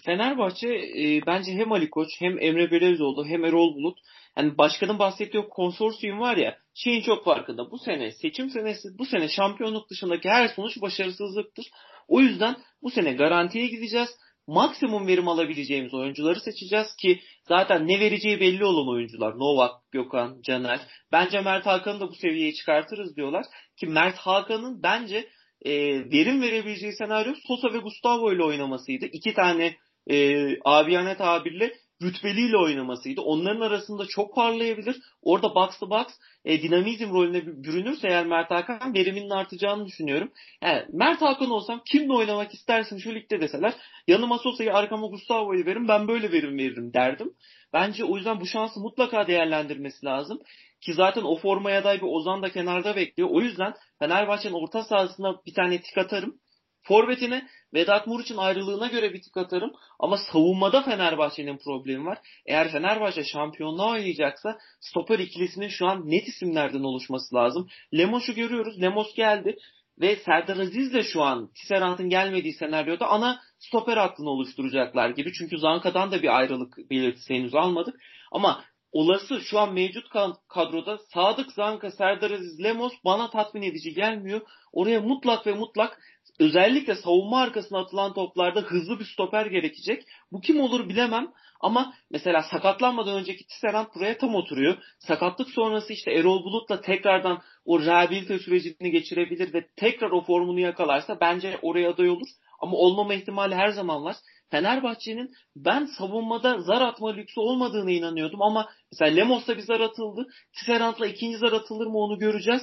Fenerbahçe 0.05 0.67
e, 0.67 1.25
bence 1.25 1.51
hem 1.51 1.72
Ali 1.72 1.89
Koç 1.89 2.10
hem 2.19 2.39
Emre 2.39 2.72
Belezoğlu 2.72 3.25
hem 3.25 3.46
Erol 3.46 3.75
Bulut 3.75 3.98
yani 4.38 4.58
başkanın 4.58 5.00
bahsettiği 5.00 5.43
konsorsiyum 5.50 6.19
var 6.19 6.38
ya 6.38 6.58
şeyin 6.74 7.01
çok 7.01 7.25
farkında. 7.25 7.72
Bu 7.72 7.77
sene 7.77 8.12
seçim 8.12 8.50
senesi 8.50 8.88
bu 8.98 9.05
sene 9.05 9.27
şampiyonluk 9.27 9.89
dışındaki 9.89 10.29
her 10.29 10.48
sonuç 10.48 10.81
başarısızlıktır. 10.81 11.65
O 12.08 12.22
yüzden 12.22 12.55
bu 12.81 12.89
sene 12.89 13.13
garantiye 13.13 13.67
gideceğiz. 13.67 14.10
Maksimum 14.48 15.08
verim 15.08 15.27
alabileceğimiz 15.27 15.93
oyuncuları 15.93 16.39
seçeceğiz 16.39 16.96
ki 17.01 17.22
zaten 17.48 17.88
ne 17.88 18.00
vereceği 18.00 18.39
belli 18.39 18.65
olan 18.65 18.89
oyuncular. 18.89 19.39
Novak, 19.39 19.91
Gökhan, 19.91 20.41
Caner. 20.41 20.79
Bence 21.12 21.41
Mert 21.41 21.65
Hakan'ı 21.65 22.00
da 22.00 22.10
bu 22.10 22.15
seviyeye 22.15 22.53
çıkartırız 22.53 23.15
diyorlar. 23.15 23.46
Ki 23.79 23.88
Mert 23.88 24.17
Hakan'ın 24.17 24.84
bence 24.84 25.29
e, 25.65 25.71
verim 26.11 26.41
verebileceği 26.41 26.93
senaryo 26.93 27.33
Sosa 27.47 27.73
ve 27.73 27.77
Gustavo 27.77 28.33
ile 28.33 28.43
oynamasıydı. 28.43 29.05
İki 29.05 29.33
tane 29.33 29.75
e, 30.11 30.47
abiyane 30.65 31.17
tabirle 31.17 31.73
rütbeliyle 32.01 32.57
oynamasıydı. 32.57 33.21
Onların 33.21 33.61
arasında 33.61 34.05
çok 34.05 34.35
parlayabilir. 34.35 35.01
Orada 35.21 35.55
box 35.55 35.79
to 35.79 35.89
box 35.89 36.07
e, 36.45 36.61
dinamizm 36.61 37.13
rolüne 37.13 37.45
bürünürse 37.45 38.07
eğer 38.07 38.25
Mert 38.25 38.51
Hakan 38.51 38.93
veriminin 38.93 39.29
artacağını 39.29 39.85
düşünüyorum. 39.85 40.31
Yani 40.63 40.85
Mert 40.93 41.21
Hakan 41.21 41.51
olsam 41.51 41.81
kimle 41.91 42.13
oynamak 42.13 42.53
istersin 42.53 42.97
şu 42.97 43.15
ligde 43.15 43.41
deseler 43.41 43.73
yanıma 44.07 44.37
Sosa'yı 44.37 44.73
arkama 44.73 45.07
Gustavo'yu 45.07 45.65
verin 45.65 45.87
ben 45.87 46.07
böyle 46.07 46.31
verim 46.31 46.57
veririm 46.57 46.93
derdim. 46.93 47.33
Bence 47.73 48.03
o 48.03 48.17
yüzden 48.17 48.39
bu 48.39 48.45
şansı 48.45 48.79
mutlaka 48.79 49.27
değerlendirmesi 49.27 50.05
lazım. 50.05 50.39
Ki 50.81 50.93
zaten 50.93 51.21
o 51.21 51.36
formaya 51.36 51.79
aday 51.79 51.98
bir 51.98 52.07
Ozan 52.07 52.41
da 52.41 52.51
kenarda 52.51 52.95
bekliyor. 52.95 53.29
O 53.31 53.41
yüzden 53.41 53.74
Fenerbahçe'nin 54.00 54.53
orta 54.53 54.83
sahasına 54.83 55.36
bir 55.45 55.53
tane 55.53 55.81
tik 55.81 55.98
atarım. 55.98 56.36
Forvetine 56.83 57.48
Vedat 57.74 58.07
Muriç'in 58.07 58.38
ayrılığına 58.38 58.88
göre 58.88 59.13
bir 59.13 59.21
tık 59.21 59.38
atarım. 59.38 59.71
Ama 60.00 60.17
savunmada 60.17 60.81
Fenerbahçe'nin 60.81 61.57
problemi 61.57 62.05
var. 62.05 62.17
Eğer 62.45 62.71
Fenerbahçe 62.71 63.24
şampiyonluğa 63.24 63.91
oynayacaksa 63.91 64.57
stoper 64.79 65.19
ikilisinin 65.19 65.67
şu 65.67 65.88
an 65.88 66.09
net 66.09 66.27
isimlerden 66.27 66.83
oluşması 66.83 67.36
lazım. 67.36 67.67
Lemos'u 67.93 68.33
görüyoruz. 68.33 68.81
Lemos 68.81 69.15
geldi. 69.15 69.57
Ve 70.01 70.15
Serdar 70.15 70.57
Aziz 70.57 70.93
de 70.93 71.03
şu 71.03 71.21
an 71.24 71.51
Tisserant'ın 71.53 72.09
gelmediği 72.09 72.53
senaryoda 72.53 73.07
ana 73.07 73.41
stoper 73.59 73.98
hattını 73.98 74.29
oluşturacaklar 74.29 75.09
gibi. 75.09 75.33
Çünkü 75.33 75.57
Zanka'dan 75.57 76.12
da 76.12 76.21
bir 76.21 76.38
ayrılık 76.38 76.77
belirtisi 76.89 77.33
henüz 77.33 77.55
almadık. 77.55 77.95
Ama 78.31 78.63
olası 78.91 79.41
şu 79.41 79.60
an 79.60 79.74
mevcut 79.74 80.10
kadroda 80.48 80.98
Sadık 80.98 81.51
Zanka, 81.51 81.91
Serdar 81.91 82.31
Aziz, 82.31 82.63
Lemos 82.63 82.93
bana 83.05 83.29
tatmin 83.29 83.62
edici 83.62 83.93
gelmiyor. 83.93 84.41
Oraya 84.74 85.01
mutlak 85.01 85.48
ve 85.48 85.53
mutlak 85.53 86.00
özellikle 86.39 86.96
savunma 86.96 87.41
arkasına 87.41 87.79
atılan 87.79 88.13
toplarda 88.13 88.62
hızlı 88.62 89.00
bir 89.00 89.05
stoper 89.05 89.46
gerekecek. 89.46 90.03
Bu 90.31 90.41
kim 90.41 90.60
olur 90.60 90.89
bilemem 90.89 91.31
ama 91.62 91.93
mesela 92.12 92.43
sakatlanmadan 92.43 93.15
önceki 93.15 93.48
Tisserand 93.48 93.88
buraya 93.96 94.17
tam 94.17 94.36
oturuyor. 94.36 94.77
Sakatlık 95.00 95.50
sonrası 95.50 95.93
işte 95.93 96.12
Erol 96.12 96.43
Bulut'la 96.43 96.81
tekrardan 96.81 97.41
o 97.65 97.79
rehabilite 97.79 98.39
sürecini 98.39 98.91
geçirebilir 98.91 99.53
ve 99.53 99.67
tekrar 99.75 100.12
o 100.12 100.22
formunu 100.22 100.60
yakalarsa 100.60 101.19
bence 101.19 101.60
oraya 101.62 101.89
aday 101.89 102.10
olur. 102.10 102.27
Ama 102.60 102.77
olmama 102.77 103.13
ihtimali 103.13 103.55
her 103.55 103.69
zaman 103.69 104.03
var. 104.03 104.15
Fenerbahçe'nin 104.51 105.31
ben 105.55 105.85
savunmada 105.85 106.61
zar 106.61 106.81
atma 106.81 107.13
lüksü 107.13 107.39
olmadığını 107.39 107.91
inanıyordum 107.91 108.41
ama 108.41 108.69
mesela 108.91 109.15
Lemos'ta 109.15 109.57
bir 109.57 109.61
zar 109.61 109.79
atıldı. 109.79 110.27
Tisserand'la 110.53 111.07
ikinci 111.07 111.37
zar 111.37 111.51
atılır 111.51 111.87
mı 111.87 111.97
onu 111.97 112.19
göreceğiz. 112.19 112.61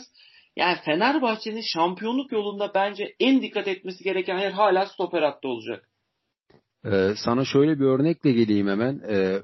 Yani 0.56 0.78
Fenerbahçe'nin 0.84 1.62
şampiyonluk 1.74 2.32
yolunda 2.32 2.72
bence 2.74 3.14
en 3.20 3.42
dikkat 3.42 3.68
etmesi 3.68 4.04
gereken 4.04 4.38
yer 4.38 4.52
hala 4.52 4.86
stoper 4.86 5.22
hattı 5.22 5.48
olacak. 5.48 5.88
Ee, 6.84 7.14
sana 7.24 7.44
şöyle 7.44 7.78
bir 7.78 7.84
örnekle 7.84 8.32
geleyim 8.32 8.68
hemen. 8.68 9.00
Ee, 9.08 9.42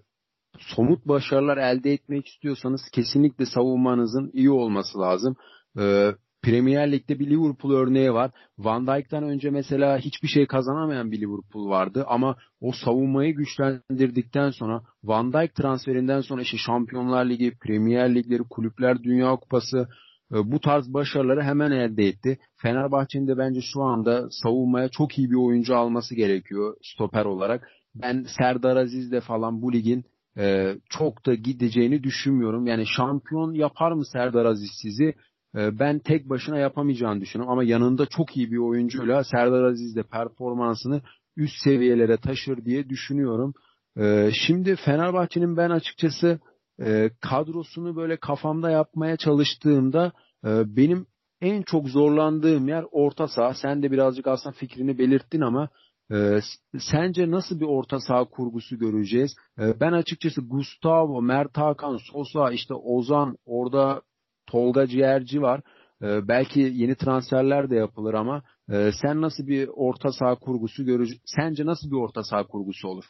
somut 0.58 1.06
başarılar 1.06 1.56
elde 1.56 1.92
etmek 1.92 2.26
istiyorsanız 2.26 2.80
kesinlikle 2.92 3.46
savunmanızın 3.46 4.30
iyi 4.34 4.50
olması 4.50 4.98
lazım. 4.98 5.36
Ee, 5.78 6.10
Premier 6.42 6.92
Lig'de 6.92 7.18
bir 7.18 7.30
Liverpool 7.30 7.72
örneği 7.72 8.12
var. 8.12 8.30
Van 8.58 8.86
Dijk'tan 8.86 9.22
önce 9.24 9.50
mesela 9.50 9.98
hiçbir 9.98 10.28
şey 10.28 10.46
kazanamayan 10.46 11.10
bir 11.10 11.20
Liverpool 11.20 11.68
vardı 11.68 12.04
ama 12.08 12.36
o 12.60 12.72
savunmayı 12.72 13.34
güçlendirdikten 13.34 14.50
sonra 14.50 14.82
Van 15.04 15.32
Dijk 15.32 15.54
transferinden 15.54 16.20
sonra 16.20 16.42
işte 16.42 16.56
Şampiyonlar 16.56 17.24
Ligi, 17.24 17.52
Premier 17.60 18.14
Ligleri, 18.14 18.42
Kulüpler 18.50 19.02
Dünya 19.02 19.36
Kupası 19.36 19.88
e, 20.32 20.52
bu 20.52 20.60
tarz 20.60 20.94
başarıları 20.94 21.42
hemen 21.42 21.70
elde 21.70 22.04
etti. 22.04 22.38
Fenerbahçe'nin 22.56 23.28
de 23.28 23.38
bence 23.38 23.60
şu 23.60 23.82
anda 23.82 24.28
savunmaya 24.30 24.88
çok 24.88 25.18
iyi 25.18 25.30
bir 25.30 25.36
oyuncu 25.36 25.76
alması 25.76 26.14
gerekiyor 26.14 26.76
stoper 26.82 27.24
olarak. 27.24 27.68
Ben 27.94 28.26
Serdar 28.38 28.76
Aziz'de 28.76 29.20
falan 29.20 29.62
bu 29.62 29.72
ligin 29.72 30.04
e, 30.38 30.74
çok 30.88 31.26
da 31.26 31.34
gideceğini 31.34 32.02
düşünmüyorum. 32.02 32.66
Yani 32.66 32.84
şampiyon 32.96 33.52
yapar 33.54 33.92
mı 33.92 34.06
Serdar 34.06 34.44
Aziz 34.44 34.70
sizi? 34.82 35.14
E, 35.56 35.78
ben 35.78 35.98
tek 35.98 36.28
başına 36.28 36.58
yapamayacağını 36.58 37.20
düşünüyorum. 37.20 37.52
Ama 37.52 37.64
yanında 37.64 38.06
çok 38.06 38.36
iyi 38.36 38.52
bir 38.52 38.56
oyuncuyla 38.56 39.24
Serdar 39.24 39.62
Aziz 39.64 39.96
de 39.96 40.02
performansını 40.02 41.02
üst 41.36 41.54
seviyelere 41.64 42.16
taşır 42.16 42.64
diye 42.64 42.88
düşünüyorum. 42.88 43.54
E, 43.98 44.30
şimdi 44.46 44.76
Fenerbahçe'nin 44.76 45.56
ben 45.56 45.70
açıkçası 45.70 46.40
e, 46.80 47.10
kadrosunu 47.20 47.96
böyle 47.96 48.16
kafamda 48.16 48.70
yapmaya 48.70 49.16
çalıştığımda 49.16 50.12
e, 50.44 50.76
benim 50.76 51.06
en 51.40 51.62
çok 51.62 51.88
zorlandığım 51.88 52.68
yer 52.68 52.84
orta 52.90 53.28
saha. 53.28 53.54
Sen 53.54 53.82
de 53.82 53.90
birazcık 53.90 54.26
aslında 54.26 54.56
fikrini 54.56 54.98
belirttin 54.98 55.40
ama 55.40 55.68
e, 56.12 56.38
sence 56.78 57.30
nasıl 57.30 57.60
bir 57.60 57.66
orta 57.66 58.00
saha 58.00 58.24
kurgusu 58.24 58.78
göreceğiz? 58.78 59.36
Ben 59.58 59.92
açıkçası 59.92 60.40
Gustavo, 60.40 61.22
Mert 61.22 61.56
Hakan, 61.58 61.98
Sosa, 62.12 62.52
işte 62.52 62.74
Ozan 62.74 63.36
orada 63.44 64.02
Tolga 64.46 64.86
Ciğerci 64.86 65.42
var. 65.42 65.60
E, 66.02 66.28
belki 66.28 66.60
yeni 66.60 66.94
transferler 66.94 67.70
de 67.70 67.76
yapılır 67.76 68.14
ama 68.14 68.42
e, 68.72 68.90
sen 69.02 69.20
nasıl 69.20 69.46
bir 69.46 69.68
orta 69.72 70.12
saha 70.12 70.34
kurgusu 70.34 70.84
görücü 70.84 71.14
sence 71.24 71.66
nasıl 71.66 71.90
bir 71.90 71.96
orta 71.96 72.22
saha 72.24 72.46
kurgusu 72.46 72.88
olur? 72.88 73.04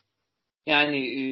Yani 0.66 0.98
e, 0.98 1.22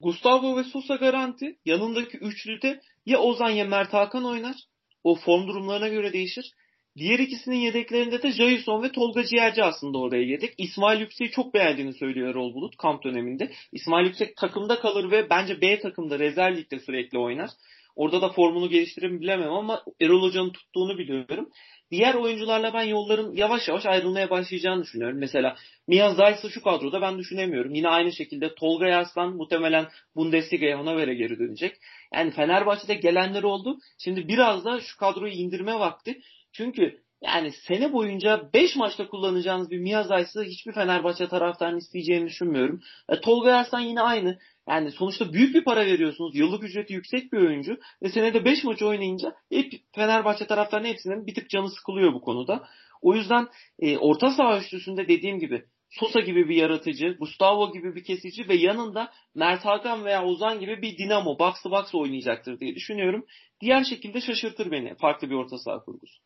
Gustavo 0.00 0.56
ve 0.56 0.64
Sosa 0.64 0.96
garanti. 0.96 1.58
Yanındaki 1.64 2.18
üçlüde 2.18 2.80
ya 3.06 3.18
Ozan 3.18 3.50
ya 3.50 3.64
Mert 3.64 3.92
Hakan 3.92 4.24
oynar. 4.24 4.56
O 5.04 5.14
form 5.14 5.48
durumlarına 5.48 5.88
göre 5.88 6.12
değişir. 6.12 6.52
Diğer 6.96 7.18
ikisinin 7.18 7.56
yedeklerinde 7.56 8.22
de 8.22 8.32
Jason 8.32 8.82
ve 8.82 8.92
Tolga 8.92 9.24
Ciğerci 9.24 9.62
aslında 9.62 9.98
oraya 9.98 10.22
yedek. 10.22 10.54
İsmail 10.58 11.00
Yüksek'i 11.00 11.30
çok 11.30 11.54
beğendiğini 11.54 11.92
söylüyor 11.92 12.28
Erol 12.28 12.54
Bulut 12.54 12.76
kamp 12.76 13.04
döneminde. 13.04 13.50
İsmail 13.72 14.06
Yüksek 14.06 14.36
takımda 14.36 14.80
kalır 14.80 15.10
ve 15.10 15.30
bence 15.30 15.60
B 15.60 15.80
takımda 15.80 16.18
rezerv 16.18 16.56
ligde 16.56 16.78
sürekli 16.78 17.18
oynar. 17.18 17.50
Orada 17.96 18.22
da 18.22 18.28
formunu 18.28 18.68
geliştirir 18.68 19.20
bilemem 19.20 19.52
ama 19.52 19.82
Erol 20.00 20.22
Hoca'nın 20.22 20.50
tuttuğunu 20.50 20.98
biliyorum. 20.98 21.48
Diğer 21.90 22.14
oyuncularla 22.14 22.74
ben 22.74 22.82
yolların 22.82 23.32
yavaş 23.34 23.68
yavaş 23.68 23.86
ayrılmaya 23.86 24.30
başlayacağını 24.30 24.82
düşünüyorum. 24.82 25.18
Mesela 25.18 25.56
Mia 25.88 26.14
Zayt'sı 26.14 26.50
şu 26.50 26.62
kadroda 26.62 27.00
ben 27.00 27.18
düşünemiyorum. 27.18 27.74
Yine 27.74 27.88
aynı 27.88 28.12
şekilde 28.12 28.54
Tolga 28.54 28.86
Yarslan 28.86 29.36
muhtemelen 29.36 29.88
Bundesliga'ya 30.16 30.82
göre 30.82 31.14
geri 31.14 31.38
dönecek. 31.38 31.76
Yani 32.14 32.30
Fenerbahçe'de 32.30 32.94
gelenler 32.94 33.42
oldu. 33.42 33.78
Şimdi 33.98 34.28
biraz 34.28 34.64
da 34.64 34.80
şu 34.80 34.96
kadroyu 34.96 35.32
indirme 35.32 35.78
vakti. 35.78 36.20
Çünkü 36.52 37.05
yani 37.26 37.52
sene 37.52 37.92
boyunca 37.92 38.50
5 38.54 38.76
maçta 38.76 39.08
kullanacağınız 39.08 39.70
bir 39.70 39.78
Miyazay'sı 39.78 40.42
hiçbir 40.42 40.72
Fenerbahçe 40.72 41.28
taraftarının 41.28 41.78
isteyeceğini 41.78 42.26
düşünmüyorum. 42.26 42.80
E, 43.08 43.20
Tolga 43.20 43.50
Yarslan 43.50 43.80
yine 43.80 44.00
aynı. 44.00 44.38
Yani 44.68 44.90
sonuçta 44.90 45.32
büyük 45.32 45.54
bir 45.54 45.64
para 45.64 45.86
veriyorsunuz. 45.86 46.36
Yıllık 46.36 46.64
ücreti 46.64 46.92
yüksek 46.92 47.32
bir 47.32 47.38
oyuncu. 47.38 47.78
Ve 48.02 48.08
senede 48.08 48.44
5 48.44 48.64
maç 48.64 48.82
oynayınca 48.82 49.34
hep 49.52 49.72
Fenerbahçe 49.94 50.46
taraftarının 50.46 50.88
hepsinin 50.88 51.26
bir 51.26 51.34
tık 51.34 51.50
canı 51.50 51.70
sıkılıyor 51.70 52.14
bu 52.14 52.20
konuda. 52.20 52.68
O 53.02 53.14
yüzden 53.14 53.48
e, 53.78 53.98
orta 53.98 54.30
saha 54.30 54.58
üstüsünde 54.58 55.08
dediğim 55.08 55.38
gibi 55.38 55.64
Sosa 55.90 56.20
gibi 56.20 56.48
bir 56.48 56.56
yaratıcı, 56.56 57.16
Gustavo 57.18 57.72
gibi 57.72 57.94
bir 57.94 58.04
kesici 58.04 58.48
ve 58.48 58.54
yanında 58.54 59.12
Mert 59.34 59.64
Hakan 59.64 60.04
veya 60.04 60.24
Ozan 60.24 60.60
gibi 60.60 60.82
bir 60.82 60.98
dinamo, 60.98 61.38
box 61.38 61.62
to 61.62 61.70
box 61.70 61.94
oynayacaktır 61.94 62.60
diye 62.60 62.74
düşünüyorum. 62.74 63.26
Diğer 63.60 63.84
şekilde 63.84 64.20
şaşırtır 64.20 64.70
beni 64.70 64.94
farklı 64.96 65.30
bir 65.30 65.34
orta 65.34 65.58
saha 65.58 65.84
kurgusu. 65.84 66.25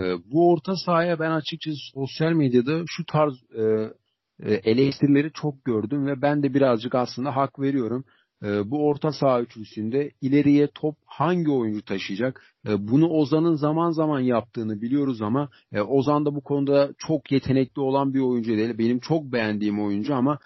Ee, 0.00 0.14
bu 0.32 0.50
orta 0.50 0.76
sahaya 0.76 1.18
ben 1.18 1.30
açıkçası 1.30 1.78
sosyal 1.94 2.32
medyada 2.32 2.82
şu 2.86 3.06
tarz 3.06 3.34
e, 3.54 3.62
e, 4.42 4.54
eleştirileri 4.54 5.32
çok 5.32 5.64
gördüm 5.64 6.06
ve 6.06 6.22
ben 6.22 6.42
de 6.42 6.54
birazcık 6.54 6.94
aslında 6.94 7.36
hak 7.36 7.60
veriyorum. 7.60 8.04
E, 8.44 8.70
bu 8.70 8.86
orta 8.86 9.12
saha 9.12 9.40
üçlüsünde 9.42 10.10
ileriye 10.20 10.68
top 10.74 10.96
hangi 11.04 11.50
oyuncu 11.50 11.84
taşıyacak? 11.84 12.42
E, 12.68 12.88
bunu 12.88 13.08
Ozan'ın 13.08 13.54
zaman 13.54 13.90
zaman 13.90 14.20
yaptığını 14.20 14.80
biliyoruz 14.80 15.22
ama 15.22 15.48
e, 15.72 15.80
Ozan 15.80 16.24
da 16.24 16.34
bu 16.34 16.40
konuda 16.40 16.90
çok 16.98 17.32
yetenekli 17.32 17.80
olan 17.80 18.14
bir 18.14 18.20
oyuncu 18.20 18.56
değil. 18.56 18.78
Benim 18.78 18.98
çok 18.98 19.24
beğendiğim 19.24 19.84
oyuncu 19.84 20.14
ama 20.14 20.38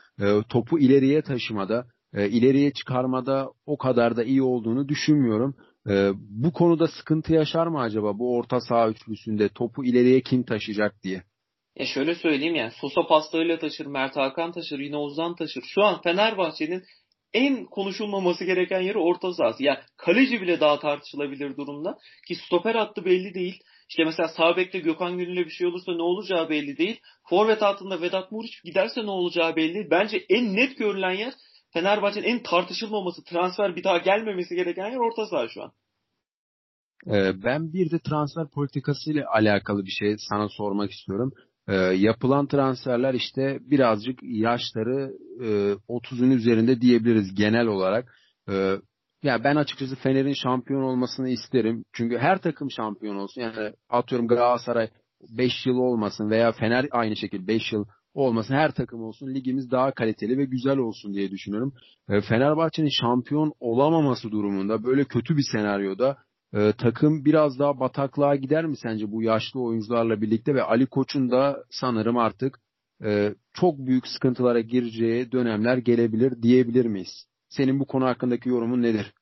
topu 0.48 0.78
ileriye 0.78 1.22
taşımada, 1.22 1.86
ileriye 2.14 2.72
çıkarmada 2.72 3.50
o 3.66 3.78
kadar 3.78 4.16
da 4.16 4.24
iyi 4.24 4.42
olduğunu 4.42 4.88
düşünmüyorum. 4.88 5.54
Ee, 5.90 6.10
bu 6.16 6.52
konuda 6.52 6.88
sıkıntı 6.88 7.32
yaşar 7.32 7.66
mı 7.66 7.80
acaba 7.80 8.18
bu 8.18 8.36
orta 8.36 8.60
saha 8.60 8.88
üçlüsünde 8.88 9.48
topu 9.48 9.84
ileriye 9.84 10.20
kim 10.20 10.42
taşıyacak 10.42 11.02
diye? 11.02 11.22
E 11.76 11.86
şöyle 11.86 12.14
söyleyeyim 12.14 12.54
yani 12.54 12.72
Sosa 12.80 13.06
pastayla 13.06 13.58
taşır, 13.58 13.86
Mert 13.86 14.16
Hakan 14.16 14.52
taşır, 14.52 14.78
yine 14.78 14.96
Ozan 14.96 15.34
taşır. 15.34 15.62
Şu 15.74 15.82
an 15.82 16.02
Fenerbahçe'nin 16.02 16.82
en 17.32 17.64
konuşulmaması 17.64 18.44
gereken 18.44 18.80
yeri 18.80 18.98
orta 18.98 19.32
sahası. 19.32 19.64
Yani 19.64 19.78
kaleci 19.96 20.42
bile 20.42 20.60
daha 20.60 20.78
tartışılabilir 20.78 21.56
durumda. 21.56 21.98
Ki 22.28 22.34
stoper 22.34 22.74
hattı 22.74 23.04
belli 23.04 23.34
değil. 23.34 23.60
İşte 23.88 24.04
mesela 24.04 24.28
sağ 24.28 24.56
bekte 24.56 24.78
Gökhan 24.78 25.18
Gönül'e 25.18 25.44
bir 25.44 25.50
şey 25.50 25.66
olursa 25.66 25.92
ne 25.92 26.02
olacağı 26.02 26.50
belli 26.50 26.78
değil. 26.78 27.00
Forvet 27.28 27.62
hattında 27.62 28.00
Vedat 28.00 28.32
Muriç 28.32 28.62
giderse 28.64 29.02
ne 29.02 29.10
olacağı 29.10 29.56
belli 29.56 29.74
değil. 29.74 29.86
Bence 29.90 30.26
en 30.28 30.56
net 30.56 30.78
görülen 30.78 31.12
yer 31.12 31.32
Fenerbahçe'nin 31.76 32.24
en 32.24 32.42
tartışılmaması, 32.42 33.24
transfer 33.24 33.76
bir 33.76 33.84
daha 33.84 33.98
gelmemesi 33.98 34.54
gereken 34.54 34.90
yer 34.90 34.96
orta 34.96 35.26
saha 35.26 35.48
şu 35.48 35.62
an. 35.62 35.72
Ee, 37.06 37.42
ben 37.44 37.72
bir 37.72 37.90
de 37.90 37.98
transfer 37.98 38.48
politikası 38.48 39.10
ile 39.12 39.26
alakalı 39.26 39.84
bir 39.84 39.90
şey 39.90 40.16
sana 40.18 40.48
sormak 40.48 40.90
istiyorum. 40.90 41.32
Ee, 41.68 41.74
yapılan 41.74 42.46
transferler 42.46 43.14
işte 43.14 43.58
birazcık 43.60 44.18
yaşları 44.22 45.12
e, 45.40 45.46
30'un 45.88 46.30
üzerinde 46.30 46.80
diyebiliriz 46.80 47.34
genel 47.34 47.66
olarak. 47.66 48.14
Ee, 48.48 48.76
ya 49.22 49.44
ben 49.44 49.56
açıkçası 49.56 49.96
Fener'in 49.96 50.34
şampiyon 50.42 50.82
olmasını 50.82 51.28
isterim. 51.28 51.84
Çünkü 51.92 52.18
her 52.18 52.38
takım 52.38 52.70
şampiyon 52.70 53.16
olsun. 53.16 53.40
Yani 53.40 53.72
atıyorum 53.88 54.28
Galatasaray 54.28 54.90
5 55.38 55.66
yıl 55.66 55.76
olmasın 55.76 56.30
veya 56.30 56.52
Fener 56.52 56.86
aynı 56.90 57.16
şekilde 57.16 57.46
5 57.46 57.72
yıl 57.72 57.84
olmasın. 58.16 58.54
Her 58.54 58.70
takım 58.70 59.02
olsun. 59.02 59.34
Ligimiz 59.34 59.70
daha 59.70 59.90
kaliteli 59.90 60.38
ve 60.38 60.44
güzel 60.44 60.78
olsun 60.78 61.14
diye 61.14 61.30
düşünüyorum. 61.30 61.74
E, 62.08 62.20
Fenerbahçe'nin 62.20 62.90
şampiyon 63.00 63.52
olamaması 63.60 64.30
durumunda 64.30 64.84
böyle 64.84 65.04
kötü 65.04 65.36
bir 65.36 65.44
senaryoda 65.52 66.16
e, 66.54 66.72
takım 66.78 67.24
biraz 67.24 67.58
daha 67.58 67.80
bataklığa 67.80 68.36
gider 68.36 68.64
mi 68.66 68.76
sence 68.76 69.12
bu 69.12 69.22
yaşlı 69.22 69.60
oyuncularla 69.60 70.20
birlikte 70.20 70.54
ve 70.54 70.62
Ali 70.62 70.86
Koç'un 70.86 71.30
da 71.30 71.64
sanırım 71.70 72.16
artık 72.16 72.58
e, 73.04 73.34
çok 73.54 73.78
büyük 73.78 74.06
sıkıntılara 74.06 74.60
gireceği 74.60 75.32
dönemler 75.32 75.76
gelebilir 75.76 76.42
diyebilir 76.42 76.86
miyiz? 76.86 77.26
Senin 77.48 77.80
bu 77.80 77.86
konu 77.86 78.04
hakkındaki 78.04 78.48
yorumun 78.48 78.82
nedir? 78.82 79.12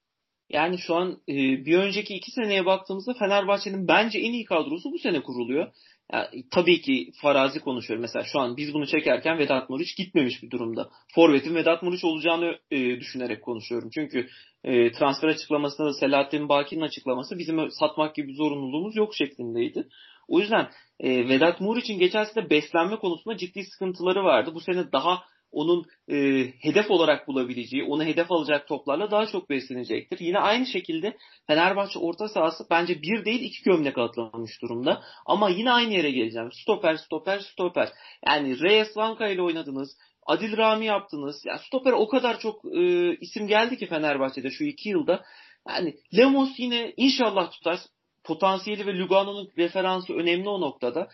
Yani 0.51 0.79
şu 0.79 0.95
an 0.95 1.19
bir 1.67 1.79
önceki 1.79 2.15
iki 2.15 2.31
seneye 2.31 2.67
baktığımızda 2.67 3.15
Fenerbahçe'nin 3.15 3.89
bence 3.89 4.19
en 4.19 4.33
iyi 4.33 4.45
kadrosu 4.45 4.93
bu 4.93 4.99
sene 4.99 5.23
kuruluyor. 5.23 5.73
Yani, 6.13 6.27
tabii 6.51 6.81
ki 6.81 7.11
farazi 7.23 7.61
konuşuyorum. 7.61 8.03
Mesela 8.03 8.25
şu 8.25 8.41
an 8.41 8.57
biz 8.57 8.75
bunu 8.75 8.87
çekerken 8.87 9.39
Vedat 9.39 9.71
Muriç 9.71 9.97
gitmemiş 9.97 10.43
bir 10.43 10.51
durumda. 10.51 10.91
Forvet'in 11.15 11.55
Vedat 11.55 11.83
Muriç 11.83 12.05
olacağını 12.05 12.59
e, 12.71 13.01
düşünerek 13.01 13.43
konuşuyorum. 13.43 13.91
Çünkü 13.95 14.29
e, 14.65 14.93
transfer 14.93 15.29
açıklamasında 15.29 15.87
da 15.87 15.93
Selahattin 15.93 16.49
Baki'nin 16.49 16.81
açıklaması 16.81 17.39
bizim 17.39 17.71
satmak 17.71 18.15
gibi 18.15 18.29
bir 18.29 18.35
zorunluluğumuz 18.35 18.97
yok 18.97 19.15
şeklindeydi. 19.15 19.89
O 20.29 20.41
yüzden 20.41 20.69
e, 21.01 21.29
Vedat 21.29 21.61
Muriç'in 21.61 21.99
geçen 21.99 22.25
sene 22.25 22.51
beslenme 22.51 22.97
konusunda 22.97 23.37
ciddi 23.37 23.65
sıkıntıları 23.65 24.25
vardı. 24.25 24.51
Bu 24.55 24.61
sene 24.61 24.93
daha 24.93 25.23
onun 25.55 25.85
e, 26.09 26.17
hedef 26.61 26.91
olarak 26.91 27.29
bulabileceği, 27.29 27.85
onu 27.85 28.05
hedef 28.05 28.33
alacak 28.33 28.69
toplarla 28.69 29.11
daha 29.11 29.27
çok 29.27 29.51
beslenecektir. 29.51 30.19
Yine 30.21 30.39
aynı 30.39 30.67
şekilde 30.67 31.17
Fenerbahçe 31.47 31.99
orta 31.99 32.29
sahası 32.29 32.65
bence 32.71 33.03
bir 33.03 33.25
değil 33.25 33.41
iki 33.41 33.63
gömlek 33.63 33.99
atlamış 33.99 34.63
durumda. 34.63 35.03
Ama 35.27 35.51
yine 35.51 35.73
aynı 35.73 35.93
yere 35.93 36.11
geleceğim. 36.11 36.53
Stoper, 36.53 36.97
stoper, 36.97 37.39
stoper. 37.39 37.89
Yani 38.27 38.61
Reyes 38.61 38.97
Vanka 38.97 39.29
ile 39.29 39.43
oynadınız. 39.43 39.97
Adil 40.27 40.57
Rami 40.57 40.87
yaptınız. 40.87 41.43
Ya 41.45 41.59
stoper 41.59 41.93
o 41.93 42.09
kadar 42.09 42.39
çok 42.39 42.65
e, 42.65 43.17
isim 43.17 43.47
geldi 43.47 43.77
ki 43.79 43.87
Fenerbahçe'de 43.87 44.51
şu 44.51 44.65
iki 44.65 44.89
yılda. 44.89 45.25
Yani 45.69 45.95
Lemos 46.17 46.51
yine 46.59 46.95
inşallah 46.97 47.51
tutar. 47.51 47.79
Potansiyeli 48.25 48.87
ve 48.87 48.99
Lugano'nun 48.99 49.51
referansı 49.59 50.13
önemli 50.13 50.49
o 50.49 50.61
noktada 50.61 51.09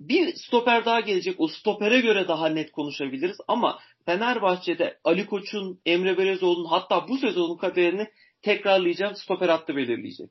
bir 0.00 0.34
stoper 0.34 0.84
daha 0.84 1.00
gelecek. 1.00 1.34
O 1.38 1.48
stopere 1.48 2.00
göre 2.00 2.28
daha 2.28 2.48
net 2.48 2.72
konuşabiliriz. 2.72 3.36
Ama 3.48 3.78
Fenerbahçe'de 4.06 4.98
Ali 5.04 5.26
Koç'un, 5.26 5.80
Emre 5.86 6.18
Belezoğlu'nun 6.18 6.68
hatta 6.68 7.08
bu 7.08 7.18
sezonun 7.18 7.56
kaderini 7.56 8.08
tekrarlayacağım 8.42 9.16
stoper 9.16 9.48
hattı 9.48 9.76
belirleyecek. 9.76 10.30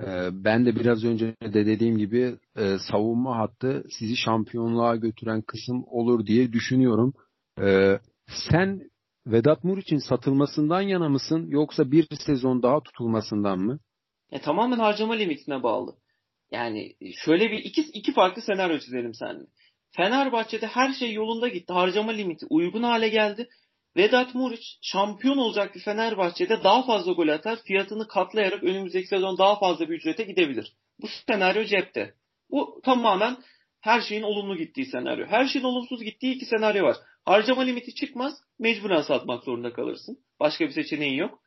Ee, 0.00 0.28
ben 0.32 0.66
de 0.66 0.76
biraz 0.76 1.04
önce 1.04 1.26
de 1.26 1.66
dediğim 1.66 1.98
gibi 1.98 2.36
e, 2.56 2.78
savunma 2.90 3.38
hattı 3.38 3.84
sizi 3.98 4.16
şampiyonluğa 4.16 4.96
götüren 4.96 5.42
kısım 5.42 5.84
olur 5.86 6.26
diye 6.26 6.52
düşünüyorum. 6.52 7.14
Ee, 7.60 7.98
sen 8.48 8.90
Vedat 9.26 9.64
Muriç'in 9.64 9.98
satılmasından 9.98 10.80
yana 10.80 11.08
mısın 11.08 11.46
yoksa 11.48 11.90
bir 11.90 12.06
sezon 12.26 12.62
daha 12.62 12.80
tutulmasından 12.80 13.58
mı? 13.58 13.78
E, 14.30 14.40
tamamen 14.40 14.78
harcama 14.78 15.14
limitine 15.14 15.62
bağlı. 15.62 15.94
Yani 16.50 16.94
şöyle 17.24 17.50
bir 17.50 17.58
iki, 17.58 17.80
iki 17.80 18.12
farklı 18.12 18.42
senaryo 18.42 18.78
çizelim 18.78 19.14
seninle. 19.14 19.46
Fenerbahçe'de 19.90 20.66
her 20.66 20.92
şey 20.92 21.12
yolunda 21.12 21.48
gitti. 21.48 21.72
Harcama 21.72 22.12
limiti 22.12 22.46
uygun 22.50 22.82
hale 22.82 23.08
geldi. 23.08 23.48
Vedat 23.96 24.34
Muriç 24.34 24.78
şampiyon 24.82 25.36
olacak 25.36 25.74
bir 25.74 25.80
Fenerbahçe'de 25.80 26.64
daha 26.64 26.86
fazla 26.86 27.12
gol 27.12 27.28
atar. 27.28 27.58
Fiyatını 27.64 28.08
katlayarak 28.08 28.64
önümüzdeki 28.64 29.06
sezon 29.06 29.38
daha 29.38 29.58
fazla 29.58 29.88
bir 29.88 29.94
ücrete 29.94 30.22
gidebilir. 30.22 30.72
Bu 31.02 31.08
senaryo 31.26 31.64
cepte. 31.64 32.14
Bu 32.50 32.80
tamamen 32.84 33.36
her 33.80 34.00
şeyin 34.00 34.22
olumlu 34.22 34.56
gittiği 34.56 34.86
senaryo. 34.86 35.26
Her 35.26 35.46
şeyin 35.46 35.64
olumsuz 35.64 36.02
gittiği 36.02 36.34
iki 36.34 36.46
senaryo 36.46 36.84
var. 36.84 36.96
Harcama 37.24 37.62
limiti 37.62 37.94
çıkmaz. 37.94 38.34
Mecburen 38.58 39.02
satmak 39.02 39.44
zorunda 39.44 39.72
kalırsın. 39.72 40.18
Başka 40.40 40.64
bir 40.64 40.72
seçeneğin 40.72 41.14
yok. 41.14 41.40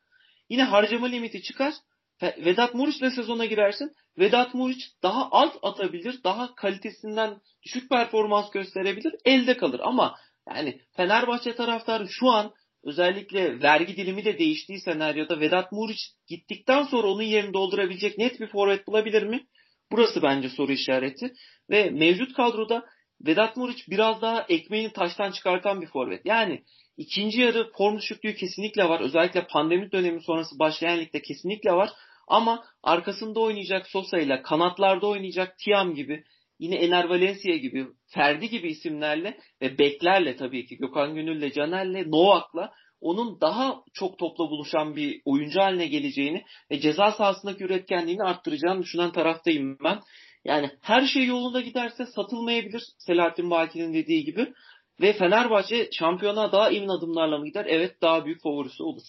Yine 0.50 0.64
harcama 0.64 1.08
limiti 1.08 1.44
çıkar. 1.44 1.74
Vedat 2.22 2.74
Muriç'le 2.74 3.16
sezona 3.16 3.46
girersin. 3.46 3.92
Vedat 4.18 4.54
Muriç 4.54 4.92
daha 5.04 5.30
az 5.30 5.50
atabilir, 5.62 6.24
daha 6.24 6.56
kalitesinden 6.56 7.38
düşük 7.64 7.90
performans 7.90 8.52
gösterebilir, 8.52 9.16
elde 9.26 9.58
kalır. 9.58 9.82
Ama 9.84 10.16
yani 10.50 10.82
Fenerbahçe 10.96 11.56
taraftarı 11.56 12.08
şu 12.10 12.30
an 12.30 12.54
özellikle 12.84 13.62
vergi 13.62 13.98
dilimi 13.98 14.26
de 14.26 14.40
değiştiği 14.40 14.80
senaryoda 14.80 15.40
Vedat 15.40 15.72
Muriç 15.72 16.00
gittikten 16.28 16.84
sonra 16.84 17.08
onun 17.08 17.24
yerini 17.24 17.54
doldurabilecek 17.54 18.18
net 18.18 18.40
bir 18.40 18.48
forvet 18.48 18.88
bulabilir 18.88 19.24
mi? 19.24 19.46
Burası 19.92 20.22
bence 20.22 20.50
soru 20.50 20.72
işareti. 20.72 21.34
Ve 21.70 21.90
mevcut 21.90 22.34
kadroda 22.34 22.86
Vedat 23.26 23.58
Muriç 23.58 23.90
biraz 23.90 24.22
daha 24.22 24.46
ekmeğini 24.50 24.94
taştan 24.94 25.32
çıkartan 25.32 25.82
bir 25.82 25.88
forvet. 25.88 26.26
Yani 26.26 26.64
ikinci 26.98 27.42
yarı 27.42 27.72
form 27.78 27.98
düşüklüğü 27.98 28.36
kesinlikle 28.36 28.90
var. 28.90 29.02
Özellikle 29.02 29.48
pandemi 29.48 29.92
dönemi 29.92 30.24
sonrası 30.24 30.60
başlayan 30.60 31.00
ligde 31.00 31.22
kesinlikle 31.22 31.72
var. 31.72 31.90
Ama 32.32 32.64
arkasında 32.84 33.40
oynayacak 33.40 33.88
Sosa 33.88 34.20
ile 34.20 34.42
kanatlarda 34.42 35.08
oynayacak 35.08 35.58
Tiam 35.58 35.96
gibi 35.96 36.24
yine 36.60 36.76
Ener 36.76 37.04
Valencia 37.04 37.56
gibi 37.56 37.88
Ferdi 38.08 38.50
gibi 38.50 38.68
isimlerle 38.68 39.38
ve 39.62 39.78
beklerle 39.78 40.36
tabii 40.36 40.66
ki 40.66 40.78
Gökhan 40.78 41.16
Gönül'le 41.16 41.54
Caner'le 41.54 42.12
Novak'la 42.12 42.72
onun 43.02 43.42
daha 43.42 43.82
çok 43.94 44.20
topla 44.20 44.50
buluşan 44.50 44.96
bir 44.96 45.22
oyuncu 45.26 45.60
haline 45.60 45.88
geleceğini 45.88 46.44
ve 46.72 46.80
ceza 46.80 47.12
sahasındaki 47.12 47.64
üretkenliğini 47.64 48.24
arttıracağını 48.24 48.82
düşünen 48.84 49.12
taraftayım 49.12 49.78
ben. 49.84 50.00
Yani 50.46 50.70
her 50.82 51.08
şey 51.08 51.26
yolunda 51.26 51.62
giderse 51.62 52.06
satılmayabilir 52.06 52.84
Selahattin 52.98 53.50
Baki'nin 53.50 53.94
dediği 53.94 54.24
gibi. 54.26 54.54
Ve 55.02 55.14
Fenerbahçe 55.14 55.90
şampiyona 55.92 56.52
daha 56.52 56.72
emin 56.72 56.90
adımlarla 56.90 57.38
mı 57.38 57.46
gider? 57.46 57.66
Evet 57.70 58.02
daha 58.02 58.26
büyük 58.26 58.42
favorisi 58.42 58.84
olur. 58.84 59.04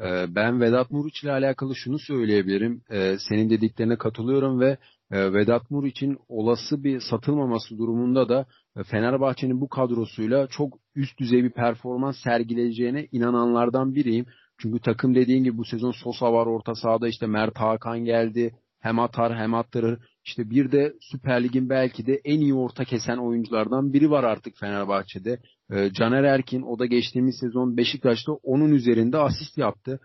Ee, 0.00 0.34
ben 0.34 0.60
Vedat 0.60 0.90
Muriç 0.90 1.22
ile 1.22 1.32
alakalı 1.32 1.76
şunu 1.76 1.98
söyleyebilirim. 1.98 2.82
Ee, 2.90 3.16
senin 3.28 3.50
dediklerine 3.50 3.96
katılıyorum 3.96 4.60
ve 4.60 4.78
e, 5.10 5.32
Vedat 5.32 5.70
Muriç'in 5.70 6.18
olası 6.28 6.84
bir 6.84 7.00
satılmaması 7.00 7.78
durumunda 7.78 8.28
da 8.28 8.46
e, 8.76 8.82
Fenerbahçe'nin 8.82 9.60
bu 9.60 9.68
kadrosuyla 9.68 10.46
çok 10.46 10.78
üst 10.94 11.18
düzey 11.18 11.44
bir 11.44 11.52
performans 11.52 12.16
sergileyeceğine 12.24 13.08
inananlardan 13.12 13.94
biriyim. 13.94 14.26
Çünkü 14.58 14.80
takım 14.80 15.14
dediğin 15.14 15.44
gibi 15.44 15.58
bu 15.58 15.64
sezon 15.64 15.92
Sosa 15.92 16.32
var 16.32 16.46
orta 16.46 16.74
sahada 16.74 17.08
işte 17.08 17.26
Mert 17.26 17.58
Hakan 17.58 17.98
geldi. 18.04 18.54
Hem 18.80 18.98
atar 18.98 19.36
hem 19.36 19.54
attırır. 19.54 19.98
İşte 20.26 20.50
bir 20.50 20.72
de 20.72 20.92
Süper 21.00 21.44
Lig'in 21.44 21.70
belki 21.70 22.06
de 22.06 22.20
en 22.24 22.40
iyi 22.40 22.54
orta 22.54 22.84
kesen 22.84 23.16
oyunculardan 23.16 23.92
biri 23.92 24.10
var 24.10 24.24
artık 24.24 24.56
Fenerbahçe'de. 24.56 25.38
E, 25.70 25.92
Caner 25.92 26.24
Erkin 26.24 26.62
o 26.62 26.78
da 26.78 26.86
geçtiğimiz 26.86 27.38
sezon 27.38 27.76
Beşiktaş'ta 27.76 28.32
onun 28.32 28.72
üzerinde 28.72 29.18
asist 29.18 29.58
yaptı. 29.58 30.00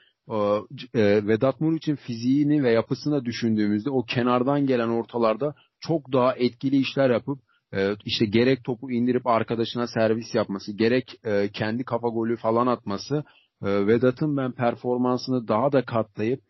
E, 0.94 1.28
Vedat 1.28 1.62
Muriç'in 1.62 1.96
fiziğini 1.96 2.64
ve 2.64 2.72
yapısını 2.72 3.26
düşündüğümüzde 3.26 3.90
o 3.90 4.04
kenardan 4.04 4.66
gelen 4.66 4.90
ortalarda 4.90 5.56
çok 5.80 6.14
daha 6.14 6.34
etkili 6.36 6.78
işler 6.78 7.10
yapıp 7.10 7.40
e, 7.74 7.96
işte 8.06 8.26
gerek 8.26 8.64
topu 8.64 8.92
indirip 8.92 9.28
arkadaşına 9.28 9.88
servis 9.88 10.36
yapması, 10.36 10.72
gerek 10.72 11.16
e, 11.26 11.50
kendi 11.54 11.84
kafa 11.84 12.08
golü 12.08 12.38
falan 12.38 12.68
atması 12.68 13.24
e, 13.64 13.88
Vedat'ın 13.88 14.38
ben 14.38 14.52
performansını 14.52 15.48
daha 15.48 15.72
da 15.72 15.86
katlayıp 15.86 16.42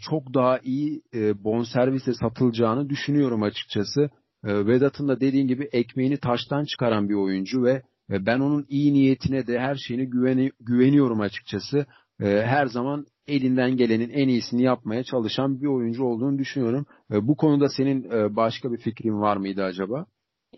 çok 0.00 0.34
daha 0.34 0.58
iyi 0.58 1.02
e, 1.14 1.44
bonservise 1.44 2.14
satılacağını 2.14 2.88
düşünüyorum 2.90 3.42
açıkçası. 3.42 4.10
E, 4.44 4.66
Vedat'ın 4.66 5.08
da 5.08 5.20
dediğin 5.20 5.48
gibi 5.48 5.68
ekmeğini 5.72 6.16
taştan 6.16 6.64
çıkaran 6.64 7.08
bir 7.08 7.14
oyuncu 7.14 7.62
ve 7.62 7.82
e, 8.10 8.26
ben 8.26 8.40
onun 8.40 8.66
iyi 8.68 8.92
niyetine 8.92 9.46
de 9.46 9.58
her 9.58 9.74
şeyine 9.74 10.04
güveni, 10.04 10.50
güveniyorum 10.60 11.20
açıkçası. 11.20 11.86
E, 12.20 12.26
her 12.26 12.66
zaman 12.66 13.06
elinden 13.26 13.76
gelenin 13.76 14.10
en 14.10 14.28
iyisini 14.28 14.62
yapmaya 14.62 15.04
çalışan 15.04 15.60
bir 15.60 15.66
oyuncu 15.66 16.04
olduğunu 16.04 16.38
düşünüyorum. 16.38 16.86
Bu 17.10 17.36
konuda 17.36 17.68
senin 17.68 18.10
e, 18.10 18.36
başka 18.36 18.72
bir 18.72 18.78
fikrin 18.78 19.20
var 19.20 19.36
mıydı 19.36 19.64
acaba? 19.64 20.06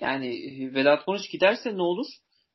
Yani 0.00 0.30
Vedat 0.74 1.04
Konuş 1.04 1.28
giderse 1.32 1.76
ne 1.76 1.82
olur? 1.82 2.06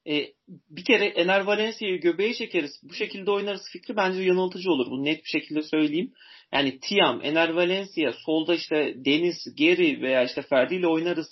E, 0.09 0.27
bir 0.69 0.83
kere 0.83 1.05
Ener 1.05 1.39
Valencia'yı 1.39 2.01
göbeğe 2.01 2.33
çekeriz. 2.33 2.71
Bu 2.83 2.93
şekilde 2.93 3.31
oynarız 3.31 3.61
fikri 3.73 3.95
bence 3.95 4.21
yanıltıcı 4.21 4.71
olur. 4.71 4.91
Bunu 4.91 5.03
net 5.03 5.23
bir 5.23 5.29
şekilde 5.29 5.61
söyleyeyim. 5.61 6.13
Yani 6.53 6.79
Tiam, 6.79 7.21
Ener 7.23 7.49
Valencia, 7.49 8.13
solda 8.25 8.55
işte 8.55 8.93
Deniz, 9.05 9.55
Geri 9.55 10.01
veya 10.01 10.23
işte 10.23 10.41
Ferdi 10.41 10.75
ile 10.75 10.87
oynarız 10.87 11.27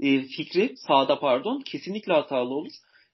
e, 0.00 0.22
fikri 0.22 0.74
sağda 0.76 1.20
pardon 1.20 1.60
kesinlikle 1.60 2.12
hatalı 2.12 2.54
olur. 2.54 2.72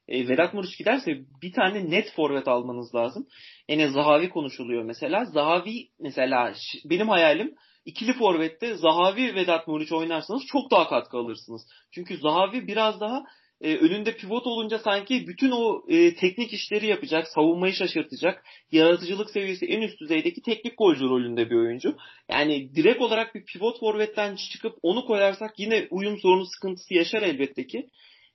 E, 0.09 0.29
Vedat 0.29 0.55
Muriç 0.55 0.79
giderse 0.79 1.11
bir 1.43 1.53
tane 1.53 1.91
net 1.91 2.13
forvet 2.13 2.49
almanız 2.49 2.95
lazım. 2.95 3.27
Ene 3.69 3.89
Zahavi 3.89 4.29
konuşuluyor 4.29 4.83
mesela. 4.83 5.25
Zahavi 5.25 5.89
mesela 6.01 6.55
benim 6.85 7.09
hayalim 7.09 7.55
ikili 7.85 8.13
forvette 8.13 8.75
Zahavi 8.75 9.35
Vedat 9.35 9.69
Muriç 9.69 9.93
oynarsanız 9.93 10.43
çok 10.47 10.71
daha 10.71 10.89
katkı 10.89 11.17
alırsınız. 11.17 11.63
Çünkü 11.91 12.17
Zahavi 12.17 12.67
biraz 12.67 13.01
daha 13.01 13.25
e, 13.63 13.77
önünde 13.77 14.17
pivot 14.17 14.47
olunca 14.47 14.79
sanki 14.79 15.27
bütün 15.29 15.51
o 15.51 15.83
e, 15.89 16.15
teknik 16.15 16.53
işleri 16.53 16.87
yapacak, 16.87 17.29
savunmayı 17.29 17.73
şaşırtacak, 17.73 18.45
yaratıcılık 18.73 19.31
seviyesi 19.31 19.67
en 19.67 19.83
üst 19.83 20.01
düzeydeki 20.01 20.43
teknik 20.43 20.79
golcü 20.79 21.05
rolünde 21.05 21.51
bir 21.51 21.57
oyuncu. 21.57 21.97
Yani 22.31 22.75
direkt 22.75 23.03
olarak 23.03 23.35
bir 23.35 23.45
pivot 23.45 23.81
forvetten 23.81 24.37
çıkıp 24.37 24.79
onu 24.83 25.05
koyarsak 25.07 25.59
yine 25.59 25.87
uyum 25.91 26.19
sorunu 26.19 26.47
sıkıntısı 26.47 26.95
yaşar 26.95 27.23
elbette 27.23 27.67
ki. 27.67 27.87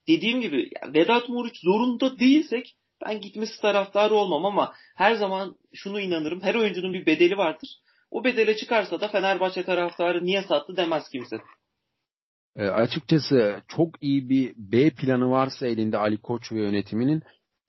Dediğim 0.08 0.42
gibi 0.42 0.70
Vedat 0.94 1.30
Muriç 1.30 1.56
zorunda 1.63 2.20
değilsek 2.20 2.76
ben 3.06 3.22
gitmesi 3.22 3.62
taraftarı 3.62 4.13
olmam 4.13 4.46
ama 4.46 4.74
her 4.96 5.16
zaman 5.16 5.56
şunu 5.74 6.00
inanırım. 6.00 6.42
Her 6.42 6.56
oyuncunun 6.56 6.94
bir 6.94 7.06
bedeli 7.06 7.38
vardır. 7.38 7.70
O 8.12 8.24
bedele 8.24 8.58
çıkarsa 8.58 9.02
da 9.02 9.08
Fenerbahçe 9.08 9.63
taraftarı 9.63 10.26
niye 10.26 10.42
sattı 10.42 10.78
demez 10.78 11.10
kimse. 11.10 11.38
E, 12.58 12.67
açıkçası 12.67 13.62
çok 13.67 14.04
iyi 14.04 14.30
bir 14.30 14.54
B 14.58 14.89
planı 14.89 15.30
varsa 15.30 15.67
elinde 15.67 15.98
Ali 15.98 16.17
Koç 16.17 16.52
ve 16.52 16.62
yönetiminin 16.62 17.22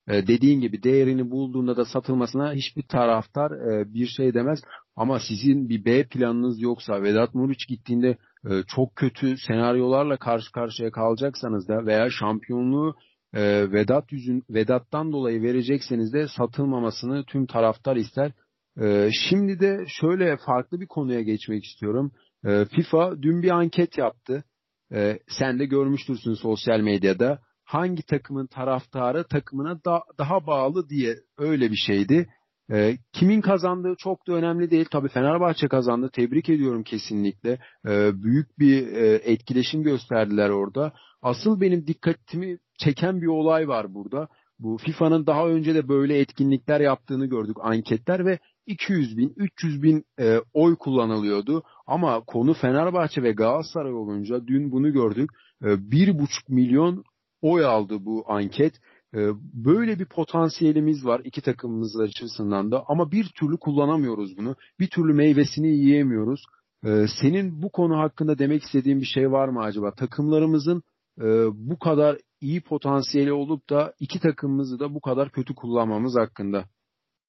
e, 0.08 0.26
dediğin 0.26 0.60
gibi 0.60 0.82
değerini 0.82 1.30
bulduğunda 1.30 1.76
da 1.76 1.84
satılmasına 1.84 2.52
hiçbir 2.52 2.82
taraftar 2.82 3.50
e, 3.50 3.94
bir 3.94 4.06
şey 4.06 4.34
demez. 4.34 4.60
Ama 4.96 5.20
sizin 5.28 5.68
bir 5.68 5.84
B 5.84 6.04
planınız 6.04 6.60
yoksa 6.60 7.02
Vedat 7.02 7.34
Muriç 7.34 7.68
gittiğinde 7.68 8.16
e, 8.50 8.62
çok 8.68 8.96
kötü 8.96 9.36
senaryolarla 9.46 10.16
karşı 10.16 10.52
karşıya 10.52 10.90
kalacaksanız 10.90 11.68
da 11.68 11.86
veya 11.86 12.10
şampiyonluğu 12.10 12.94
e, 13.34 13.72
Vedat 13.72 14.12
yüzün 14.12 14.42
Vedat'tan 14.50 15.12
dolayı 15.12 15.42
verecekseniz 15.42 16.12
de 16.12 16.28
satılmamasını 16.28 17.24
tüm 17.24 17.46
taraftar 17.46 17.96
ister. 17.96 18.32
E, 18.80 19.10
şimdi 19.28 19.60
de 19.60 19.84
şöyle 20.00 20.36
farklı 20.36 20.80
bir 20.80 20.86
konuya 20.86 21.22
geçmek 21.22 21.64
istiyorum. 21.64 22.12
E, 22.44 22.64
FIFA 22.64 23.22
dün 23.22 23.42
bir 23.42 23.50
anket 23.50 23.98
yaptı. 23.98 24.44
E, 24.92 25.18
sen 25.28 25.58
de 25.58 25.64
görmüştürsün 25.64 26.34
sosyal 26.34 26.80
medyada. 26.80 27.38
Hangi 27.64 28.02
takımın 28.02 28.46
taraftarı 28.46 29.24
takımına 29.24 29.84
da, 29.84 30.02
daha 30.18 30.46
bağlı 30.46 30.88
diye 30.88 31.16
öyle 31.38 31.70
bir 31.70 31.82
şeydi. 31.86 32.28
E, 32.72 32.98
kimin 33.12 33.40
kazandığı 33.40 33.94
çok 33.98 34.26
da 34.26 34.32
önemli 34.32 34.70
değil. 34.70 34.86
Tabii 34.90 35.08
Fenerbahçe 35.08 35.68
kazandı. 35.68 36.10
Tebrik 36.12 36.48
ediyorum 36.48 36.82
kesinlikle. 36.82 37.58
E, 37.88 38.22
büyük 38.22 38.58
bir 38.58 38.92
e, 38.92 39.14
etkileşim 39.14 39.82
gösterdiler 39.82 40.50
orada. 40.50 40.92
Asıl 41.22 41.60
benim 41.60 41.86
dikkatimi 41.86 42.58
çeken 42.78 43.20
bir 43.20 43.26
olay 43.26 43.68
var 43.68 43.94
burada. 43.94 44.28
Bu 44.58 44.78
FIFA'nın 44.78 45.26
daha 45.26 45.48
önce 45.48 45.74
de 45.74 45.88
böyle 45.88 46.18
etkinlikler 46.18 46.80
yaptığını 46.80 47.26
gördük 47.26 47.56
anketler 47.60 48.26
ve 48.26 48.38
200 48.68 49.16
bin, 49.16 49.32
300 49.36 49.82
bin 49.82 50.04
e, 50.20 50.38
oy 50.52 50.76
kullanılıyordu. 50.76 51.62
Ama 51.86 52.20
konu 52.26 52.54
Fenerbahçe 52.54 53.22
ve 53.22 53.32
Galatasaray 53.32 53.92
olunca 53.92 54.46
dün 54.46 54.72
bunu 54.72 54.92
gördük. 54.92 55.30
E, 55.62 55.66
1,5 55.66 56.28
milyon 56.48 57.04
oy 57.42 57.64
aldı 57.64 58.04
bu 58.04 58.24
anket. 58.26 58.74
E, 59.14 59.18
böyle 59.54 59.98
bir 59.98 60.04
potansiyelimiz 60.04 61.04
var 61.04 61.20
iki 61.24 61.40
takımımız 61.40 62.00
açısından 62.00 62.70
da 62.70 62.84
ama 62.88 63.12
bir 63.12 63.28
türlü 63.40 63.56
kullanamıyoruz 63.56 64.36
bunu. 64.36 64.56
Bir 64.80 64.90
türlü 64.90 65.12
meyvesini 65.12 65.68
yiyemiyoruz. 65.68 66.44
E, 66.84 67.06
senin 67.20 67.62
bu 67.62 67.72
konu 67.72 67.98
hakkında 67.98 68.38
demek 68.38 68.62
istediğin 68.62 69.00
bir 69.00 69.06
şey 69.06 69.32
var 69.32 69.48
mı 69.48 69.60
acaba? 69.60 69.94
Takımlarımızın 69.94 70.82
e, 71.20 71.24
bu 71.54 71.78
kadar 71.78 72.18
iyi 72.40 72.60
potansiyeli 72.60 73.32
olup 73.32 73.70
da 73.70 73.94
iki 74.00 74.20
takımımızı 74.20 74.80
da 74.80 74.94
bu 74.94 75.00
kadar 75.00 75.30
kötü 75.30 75.54
kullanmamız 75.54 76.16
hakkında. 76.16 76.64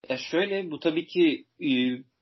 Ya 0.10 0.18
şöyle 0.18 0.72
bu 0.72 0.80
tabii 0.80 1.08
ki 1.08 1.46
e, 1.62 1.70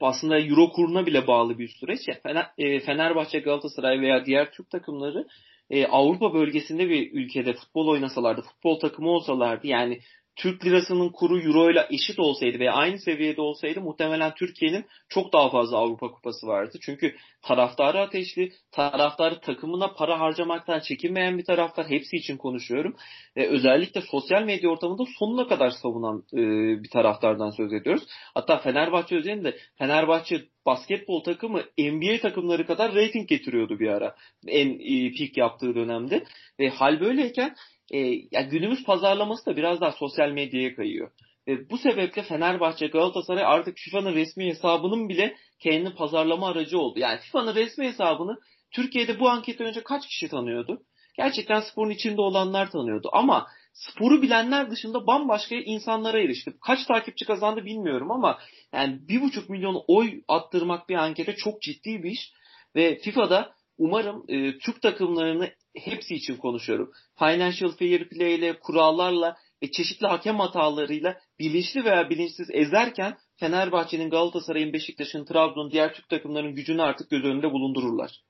aslında 0.02 0.40
Euro 0.40 0.72
kuruna 0.72 1.06
bile 1.06 1.28
bağlı 1.28 1.60
bir 1.60 1.68
süreç. 1.68 2.00
Ya 2.08 2.54
e, 2.58 2.80
Fenerbahçe, 2.80 3.40
Galatasaray 3.40 4.02
veya 4.02 4.26
diğer 4.26 4.52
Türk 4.52 4.70
takımları 4.70 5.28
e, 5.70 5.86
Avrupa 5.86 6.34
bölgesinde 6.34 6.90
bir 6.90 7.12
ülkede 7.14 7.54
futbol 7.54 7.88
oynasalardı, 7.88 8.42
futbol 8.42 8.80
takımı 8.80 9.10
olsalardı 9.10 9.68
yani 9.68 10.00
Türk 10.38 10.66
lirasının 10.66 11.10
kuru 11.10 11.40
euro 11.40 11.72
ile 11.72 11.88
eşit 11.90 12.20
olsaydı 12.20 12.60
veya 12.60 12.74
aynı 12.74 13.00
seviyede 13.00 13.42
olsaydı 13.42 13.82
muhtemelen 13.82 14.34
Türkiye'nin 14.34 14.86
çok 15.10 15.34
daha 15.34 15.50
fazla 15.50 15.78
Avrupa 15.78 16.12
kupası 16.12 16.48
vardı. 16.48 16.78
Çünkü 16.82 17.16
taraftarı 17.42 18.00
ateşli, 18.00 18.52
taraftarı 18.72 19.40
takımına 19.40 19.94
para 19.94 20.20
harcamaktan 20.20 20.80
çekinmeyen 20.80 21.38
bir 21.38 21.46
taraftar. 21.46 21.90
Hepsi 21.90 22.16
için 22.16 22.38
konuşuyorum. 22.38 22.96
Ve 23.38 23.48
özellikle 23.48 24.02
sosyal 24.02 24.44
medya 24.44 24.70
ortamında 24.70 25.04
sonuna 25.20 25.48
kadar 25.48 25.70
savunan 25.70 26.24
e, 26.34 26.38
bir 26.84 26.90
taraftardan 26.90 27.50
söz 27.50 27.74
ediyoruz. 27.74 28.04
Hatta 28.34 28.58
Fenerbahçe 28.58 29.16
özelinde 29.16 29.58
Fenerbahçe 29.78 30.42
basketbol 30.66 31.24
takımı 31.24 31.64
NBA 31.78 32.20
takımları 32.22 32.66
kadar 32.66 32.96
rating 32.96 33.30
getiriyordu 33.30 33.80
bir 33.80 33.88
ara. 33.88 34.16
En 34.48 34.70
e, 34.70 35.12
peak 35.12 35.38
yaptığı 35.38 35.76
dönemde. 35.76 36.24
Ve 36.60 36.70
hal 36.70 37.00
böyleyken 37.00 37.56
e, 37.92 37.98
ya 38.32 38.42
günümüz 38.42 38.84
pazarlaması 38.84 39.46
da 39.46 39.58
biraz 39.58 39.82
daha 39.82 39.92
sosyal 39.92 40.30
medyaya 40.30 40.76
kayıyor. 40.76 41.12
Ve 41.48 41.70
bu 41.70 41.78
sebeple 41.78 42.24
Fenerbahçe 42.24 42.88
Galatasaray 42.88 43.44
artık 43.46 43.78
FIFA'nın 43.78 44.16
resmi 44.16 44.46
hesabının 44.46 45.10
bile 45.10 45.36
kendi 45.60 45.96
pazarlama 45.96 46.48
aracı 46.48 46.80
oldu. 46.80 47.00
Yani 47.00 47.20
FIFA'nın 47.20 47.56
resmi 47.56 47.88
hesabını 47.88 48.38
Türkiye'de 48.72 49.20
bu 49.20 49.30
anketten 49.30 49.68
önce 49.68 49.84
kaç 49.84 50.08
kişi 50.08 50.28
tanıyordu? 50.28 50.82
Gerçekten 51.18 51.60
sporun 51.60 51.90
içinde 51.90 52.22
olanlar 52.22 52.72
tanıyordu. 52.72 53.10
Ama 53.14 53.48
sporu 53.74 54.22
bilenler 54.22 54.72
dışında 54.72 55.08
bambaşka 55.08 55.56
insanlara 55.56 56.20
erişti. 56.20 56.54
Kaç 56.66 56.86
takipçi 56.86 57.26
kazandı 57.26 57.66
bilmiyorum 57.66 58.12
ama 58.12 58.40
yani 58.74 59.00
bir 59.08 59.22
buçuk 59.22 59.50
milyon 59.50 59.84
oy 59.88 60.22
attırmak 60.28 60.90
bir 60.90 60.96
ankete 60.96 61.36
çok 61.36 61.62
ciddi 61.62 62.04
bir 62.04 62.12
iş. 62.12 62.32
Ve 62.76 63.00
FIFA'da 63.00 63.54
umarım 63.78 64.24
e, 64.28 64.58
Türk 64.58 64.82
takımlarını 64.82 65.50
hepsi 65.80 66.16
için 66.16 66.38
konuşuyorum. 66.38 66.92
Financial 67.20 67.72
Fair 67.72 68.10
Play 68.10 68.36
ile, 68.36 68.60
kurallarla 68.60 69.36
ve 69.64 69.72
çeşitli 69.72 70.08
hakem 70.08 70.36
hatalarıyla 70.36 71.18
bilinçli 71.40 71.86
veya 71.86 72.10
bilinçsiz 72.10 72.48
ezerken 72.52 73.18
Fenerbahçe'nin, 73.40 74.10
Galatasaray'ın, 74.10 74.74
Beşiktaş'ın, 74.74 75.26
Trabzon'un, 75.26 75.72
diğer 75.72 75.94
Türk 75.94 76.10
takımlarının 76.10 76.56
gücünü 76.56 76.82
artık 76.82 77.10
göz 77.10 77.24
önünde 77.24 77.52
bulundururlar. 77.52 78.22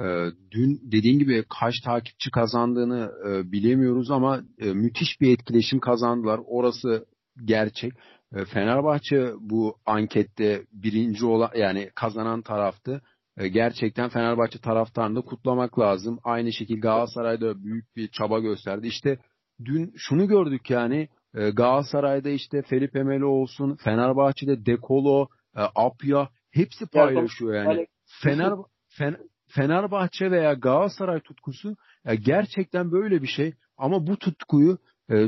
Ee, 0.00 0.26
dün 0.50 0.80
dediğin 0.82 1.18
gibi 1.18 1.44
kaç 1.60 1.80
takipçi 1.80 2.30
kazandığını 2.30 3.12
e, 3.28 3.52
bilemiyoruz 3.52 4.10
ama 4.10 4.42
e, 4.58 4.72
müthiş 4.72 5.20
bir 5.20 5.32
etkileşim 5.32 5.80
kazandılar. 5.80 6.40
Orası 6.46 7.06
gerçek. 7.44 7.92
E, 8.34 8.44
Fenerbahçe 8.44 9.32
bu 9.40 9.76
ankette 9.86 10.62
birinci 10.72 11.26
olan 11.26 11.50
yani 11.56 11.90
kazanan 11.94 12.42
taraftı. 12.42 13.02
E, 13.36 13.48
gerçekten 13.48 14.08
Fenerbahçe 14.08 14.58
taraftarını 14.58 15.16
da 15.16 15.20
kutlamak 15.20 15.78
lazım. 15.78 16.18
Aynı 16.24 16.52
şekilde 16.52 16.80
Galatasaray'da 16.80 17.64
büyük 17.64 17.96
bir 17.96 18.08
çaba 18.08 18.38
gösterdi. 18.38 18.86
İşte 18.86 19.18
dün 19.64 19.92
şunu 19.96 20.28
gördük 20.28 20.70
yani 20.70 21.08
e, 21.34 21.50
Galatasaray'da 21.50 22.28
işte 22.28 22.62
Felipe 22.62 23.02
Melo 23.02 23.26
olsun, 23.26 23.76
Fenerbahçe'de 23.84 24.66
Dekolo, 24.66 25.26
e, 25.56 25.60
Apya 25.74 26.28
hepsi 26.50 26.86
paylaşıyor 26.86 27.54
yani. 27.54 27.86
Fener, 28.22 28.52
Fener 28.88 29.20
Fenerbahçe 29.48 30.30
veya 30.30 30.52
Galatasaray 30.52 31.20
tutkusu 31.20 31.76
gerçekten 32.24 32.92
böyle 32.92 33.22
bir 33.22 33.26
şey 33.26 33.54
ama 33.76 34.06
bu 34.06 34.16
tutkuyu 34.16 34.78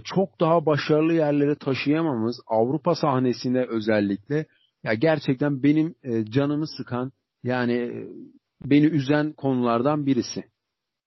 çok 0.04 0.40
daha 0.40 0.66
başarılı 0.66 1.12
yerlere 1.12 1.54
taşıyamamız 1.54 2.40
Avrupa 2.46 2.94
sahnesinde 2.94 3.66
özellikle 3.66 4.46
ya 4.84 4.94
gerçekten 4.94 5.62
benim 5.62 5.94
canımı 6.30 6.66
sıkan 6.66 7.12
yani 7.44 7.72
e, 7.72 7.90
beni 8.64 8.86
üzen 8.86 9.32
konulardan 9.32 10.06
birisi. 10.06 10.44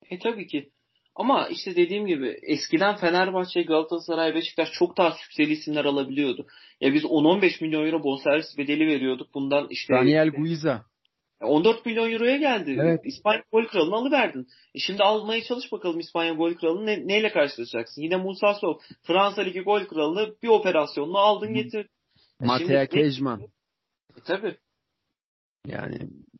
E 0.09 0.19
tabii 0.19 0.47
ki. 0.47 0.69
Ama 1.15 1.47
işte 1.47 1.75
dediğim 1.75 2.07
gibi 2.07 2.35
eskiden 2.43 2.95
Fenerbahçe, 2.95 3.61
Galatasaray, 3.61 4.35
Beşiktaş 4.35 4.71
çok 4.71 4.97
daha 4.97 5.11
sükseli 5.11 5.51
isimler 5.51 5.85
alabiliyordu. 5.85 6.47
Ya 6.81 6.93
biz 6.93 7.03
10-15 7.03 7.63
milyon 7.63 7.85
euro 7.85 8.03
bonservis 8.03 8.57
bedeli 8.57 8.87
veriyorduk. 8.87 9.33
Bundan 9.33 9.67
işte 9.69 9.93
Daniel 9.93 10.29
Guiza 10.29 10.85
14 11.41 11.85
milyon 11.85 12.11
euroya 12.11 12.37
geldi. 12.37 12.77
Evet. 12.81 13.01
İspanya 13.03 13.43
gol 13.51 13.65
kralını 13.65 13.95
alıverdin. 13.95 14.47
E 14.75 14.79
şimdi 14.79 15.03
almaya 15.03 15.43
çalış 15.43 15.71
bakalım 15.71 15.99
İspanya 15.99 16.33
gol 16.33 16.53
kralını 16.53 16.85
ne, 16.85 17.07
neyle 17.07 17.31
karşılaşacaksın? 17.31 18.01
Yine 18.01 18.15
Musa 18.15 18.53
Sow 18.53 18.85
Fransa 19.03 19.41
Ligi 19.41 19.61
gol 19.61 19.85
kralını 19.85 20.35
bir 20.43 20.47
operasyonla 20.47 21.19
aldın 21.19 21.53
getir. 21.53 21.87
E 22.41 22.45
Matea 22.45 22.85
Kejman. 22.85 23.41
E, 23.41 24.21
tabii. 24.25 24.57
Yani 25.67 25.97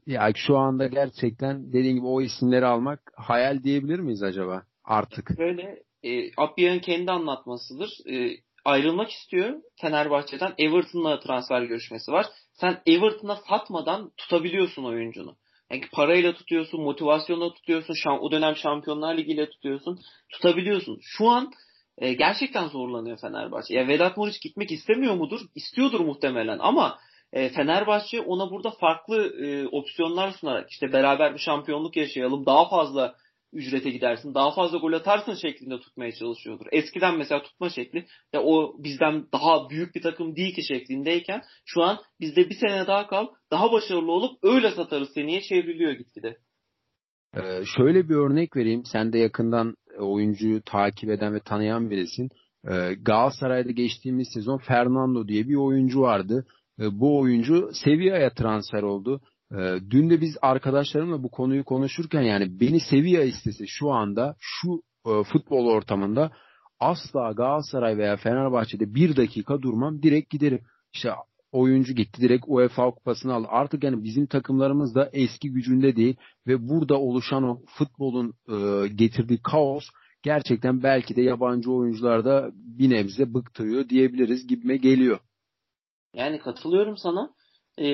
ya 0.07 0.31
şu 0.35 0.57
anda 0.57 0.87
gerçekten 0.87 1.73
dediğim 1.73 1.97
gibi 1.97 2.05
o 2.05 2.21
isimleri 2.21 2.65
almak 2.65 3.11
hayal 3.15 3.63
diyebilir 3.63 3.99
miyiz 3.99 4.23
acaba 4.23 4.63
artık? 4.83 5.37
Böyle 5.37 5.83
e, 6.03 6.31
Appiah'ın 6.37 6.79
kendi 6.79 7.11
anlatmasıdır. 7.11 7.89
E, 8.11 8.37
ayrılmak 8.65 9.11
istiyor 9.11 9.61
Fenerbahçe'den. 9.81 10.53
Everton'la 10.57 11.19
transfer 11.19 11.63
görüşmesi 11.63 12.11
var. 12.11 12.25
Sen 12.53 12.81
Everton'a 12.85 13.35
satmadan 13.49 14.11
tutabiliyorsun 14.17 14.83
oyuncunu. 14.83 15.35
Yani 15.71 15.81
parayla 15.91 16.33
tutuyorsun, 16.33 16.81
motivasyonla 16.81 17.53
tutuyorsun, 17.53 17.93
şam, 17.93 18.19
o 18.19 18.31
dönem 18.31 18.55
Şampiyonlar 18.55 19.17
Ligi 19.17 19.31
ile 19.31 19.49
tutuyorsun, 19.49 19.99
tutabiliyorsun. 20.29 20.99
Şu 21.01 21.29
an 21.29 21.51
e, 21.97 22.13
gerçekten 22.13 22.67
zorlanıyor 22.67 23.17
Fenerbahçe. 23.21 23.73
Ya 23.73 23.87
Vedat 23.87 24.17
Muriç 24.17 24.41
gitmek 24.41 24.71
istemiyor 24.71 25.15
mudur? 25.15 25.41
İstiyordur 25.55 25.99
muhtemelen 25.99 26.59
ama 26.59 26.97
e, 27.35 27.49
Fenerbahçe 27.49 28.21
ona 28.21 28.51
burada 28.51 28.71
farklı 28.71 29.45
e, 29.45 29.67
opsiyonlar 29.67 30.31
sunarak 30.31 30.69
işte 30.69 30.93
beraber 30.93 31.33
bir 31.33 31.39
şampiyonluk 31.39 31.97
yaşayalım, 31.97 32.45
daha 32.45 32.69
fazla 32.69 33.15
ücrete 33.53 33.89
gidersin. 33.89 34.33
Daha 34.33 34.51
fazla 34.51 34.77
gol 34.77 34.93
atarsın 34.93 35.33
şeklinde 35.33 35.79
tutmaya 35.79 36.11
çalışıyordur. 36.11 36.65
Eskiden 36.71 37.17
mesela 37.17 37.41
tutma 37.41 37.69
şekli 37.69 38.05
ya 38.33 38.43
o 38.43 38.75
bizden 38.83 39.25
daha 39.33 39.69
büyük 39.69 39.95
bir 39.95 40.01
takım 40.01 40.35
değil 40.35 40.55
ki 40.55 40.63
şeklindeyken 40.63 41.41
şu 41.65 41.83
an 41.83 41.99
bizde 42.19 42.49
bir 42.49 42.55
sene 42.55 42.87
daha 42.87 43.07
kal 43.07 43.27
daha 43.51 43.71
başarılı 43.71 44.11
olup 44.11 44.43
öyle 44.43 44.71
satarız 44.71 45.13
seniye 45.13 45.41
çevriliyor 45.41 45.91
gitgide. 45.91 46.37
Ee, 47.35 47.63
şöyle 47.77 48.09
bir 48.09 48.15
örnek 48.15 48.55
vereyim. 48.55 48.83
Sen 48.85 49.13
de 49.13 49.17
yakından 49.17 49.75
oyuncuyu 49.99 50.61
takip 50.61 51.09
eden 51.09 51.33
ve 51.33 51.39
tanıyan 51.39 51.89
birisin. 51.89 52.29
Ee, 52.67 52.93
Galatasaray'da 53.01 53.71
geçtiğimiz 53.71 54.27
sezon 54.33 54.57
Fernando 54.57 55.27
diye 55.27 55.47
bir 55.47 55.55
oyuncu 55.55 56.01
vardı. 56.01 56.45
Ee, 56.79 56.99
bu 56.99 57.19
oyuncu 57.19 57.69
Sevilla'ya 57.73 58.33
transfer 58.33 58.81
oldu. 58.83 59.21
Ee, 59.51 59.55
dün 59.89 60.09
de 60.09 60.21
biz 60.21 60.37
arkadaşlarımla 60.41 61.23
bu 61.23 61.29
konuyu 61.31 61.63
konuşurken 61.63 62.21
yani 62.21 62.59
beni 62.59 62.79
Sevilla 62.79 63.23
istese 63.23 63.65
şu 63.67 63.91
anda 63.91 64.35
şu 64.39 64.81
e, 65.05 65.23
futbol 65.23 65.65
ortamında 65.65 66.31
asla 66.79 67.31
Galatasaray 67.31 67.97
veya 67.97 68.17
Fenerbahçe'de 68.17 68.95
bir 68.95 69.15
dakika 69.15 69.61
durmam 69.61 70.03
direkt 70.03 70.29
giderim. 70.29 70.61
İşte 70.93 71.11
oyuncu 71.51 71.93
gitti 71.93 72.21
direkt 72.21 72.45
UEFA 72.47 72.91
kupasını 72.91 73.33
aldı. 73.33 73.47
Artık 73.49 73.83
yani 73.83 74.03
bizim 74.03 74.25
takımlarımız 74.25 74.95
da 74.95 75.09
eski 75.13 75.51
gücünde 75.51 75.95
değil 75.95 76.15
ve 76.47 76.69
burada 76.69 76.99
oluşan 76.99 77.43
o 77.43 77.59
futbolun 77.65 78.33
e, 78.49 78.87
getirdiği 78.87 79.39
kaos 79.41 79.83
gerçekten 80.23 80.83
belki 80.83 81.15
de 81.15 81.21
yabancı 81.21 81.71
oyuncularda 81.71 82.51
bir 82.55 82.89
nebze 82.89 83.33
bıktırıyor 83.33 83.89
diyebiliriz 83.89 84.47
gibime 84.47 84.77
geliyor. 84.77 85.19
Yani 86.15 86.39
katılıyorum 86.39 86.97
sana. 86.97 87.29
Ee, 87.77 87.87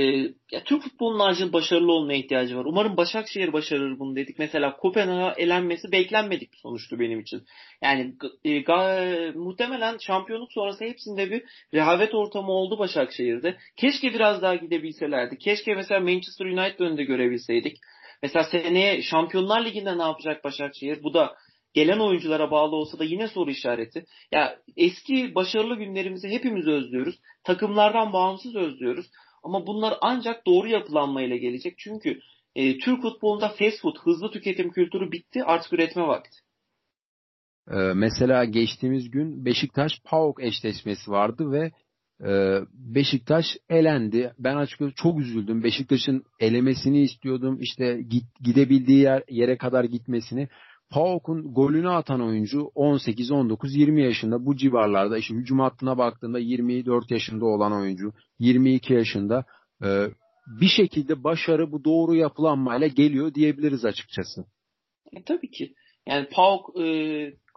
ya 0.51 0.63
Türk 0.65 0.83
futbolunun 0.83 1.19
acil 1.19 1.53
başarılı 1.53 1.91
olmaya 1.91 2.19
ihtiyacı 2.19 2.57
var. 2.57 2.65
Umarım 2.65 2.97
Başakşehir 2.97 3.53
başarır 3.53 3.99
bunu 3.99 4.15
dedik. 4.15 4.39
Mesela 4.39 4.77
Kopenhag'a 4.77 5.33
elenmesi 5.37 5.91
beklenmedik 5.91 6.53
bir 6.53 6.57
sonuçtu 6.57 6.99
benim 6.99 7.19
için. 7.19 7.43
Yani 7.81 8.13
e, 8.45 8.59
ga, 8.59 9.05
muhtemelen 9.35 9.97
şampiyonluk 9.97 10.53
sonrası 10.53 10.83
hepsinde 10.83 11.31
bir 11.31 11.43
rehavet 11.73 12.15
ortamı 12.15 12.51
oldu 12.51 12.79
Başakşehir'de. 12.79 13.57
Keşke 13.75 14.13
biraz 14.13 14.41
daha 14.41 14.55
gidebilselerdi. 14.55 15.37
Keşke 15.37 15.75
mesela 15.75 15.99
Manchester 15.99 16.45
United 16.45 16.79
önünde 16.79 17.03
görebilseydik. 17.03 17.77
Mesela 18.23 18.43
seneye 18.43 19.01
Şampiyonlar 19.01 19.65
Ligi'nde 19.65 19.97
ne 19.97 20.03
yapacak 20.03 20.43
Başakşehir? 20.43 21.03
Bu 21.03 21.13
da 21.13 21.35
gelen 21.73 21.99
oyunculara 21.99 22.51
bağlı 22.51 22.75
olsa 22.75 22.99
da 22.99 23.03
yine 23.03 23.27
soru 23.27 23.51
işareti. 23.51 24.05
Ya 24.31 24.57
eski 24.77 25.35
başarılı 25.35 25.75
günlerimizi 25.75 26.29
hepimiz 26.29 26.67
özlüyoruz. 26.67 27.15
Takımlardan 27.43 28.13
bağımsız 28.13 28.55
özlüyoruz. 28.55 29.05
Ama 29.43 29.67
bunlar 29.67 29.97
ancak 30.01 30.45
doğru 30.45 30.67
yapılanmayla 30.67 31.37
gelecek. 31.37 31.73
Çünkü 31.77 32.19
e, 32.55 32.77
Türk 32.77 33.01
futbolunda 33.01 33.49
fast 33.49 33.81
food, 33.81 33.95
hızlı 34.03 34.31
tüketim 34.31 34.71
kültürü 34.71 35.11
bitti. 35.11 35.43
Artık 35.43 35.73
üretme 35.73 36.07
vakti. 36.07 36.37
Ee, 37.71 37.75
mesela 37.75 38.45
geçtiğimiz 38.45 39.11
gün 39.11 39.45
Beşiktaş 39.45 39.91
PAOK 40.03 40.43
eşleşmesi 40.43 41.11
vardı 41.11 41.51
ve 41.51 41.71
e, 42.27 42.59
Beşiktaş 42.73 43.45
elendi. 43.69 44.33
Ben 44.39 44.55
açıkçası 44.55 44.93
çok 44.95 45.19
üzüldüm. 45.19 45.63
Beşiktaş'ın 45.63 46.23
elemesini 46.39 47.01
istiyordum. 47.01 47.57
İşte 47.61 48.01
git, 48.09 48.23
gidebildiği 48.43 48.99
yer, 48.99 49.23
yere 49.29 49.57
kadar 49.57 49.83
gitmesini. 49.83 50.47
PAOK'un 50.91 51.53
golünü 51.53 51.89
atan 51.89 52.21
oyuncu 52.21 52.71
18, 52.75 53.31
19, 53.31 53.75
20 53.75 54.03
yaşında 54.03 54.45
bu 54.45 54.55
civarlarda. 54.55 55.17
İşte 55.17 55.35
hücum 55.35 55.59
hattına 55.59 55.97
baktığında 55.97 56.39
24 56.39 57.11
yaşında 57.11 57.45
olan 57.45 57.73
oyuncu, 57.73 58.13
22 58.39 58.93
yaşında. 58.93 59.45
Ee, 59.83 60.07
bir 60.61 60.67
şekilde 60.67 61.23
başarı 61.23 61.71
bu 61.71 61.83
doğru 61.83 62.15
yapılanmayla 62.15 62.87
geliyor 62.87 63.33
diyebiliriz 63.33 63.85
açıkçası. 63.85 64.45
E, 65.13 65.23
tabii 65.23 65.51
ki. 65.51 65.73
Yani 66.07 66.29
PAOK 66.29 66.79
e, 66.79 66.85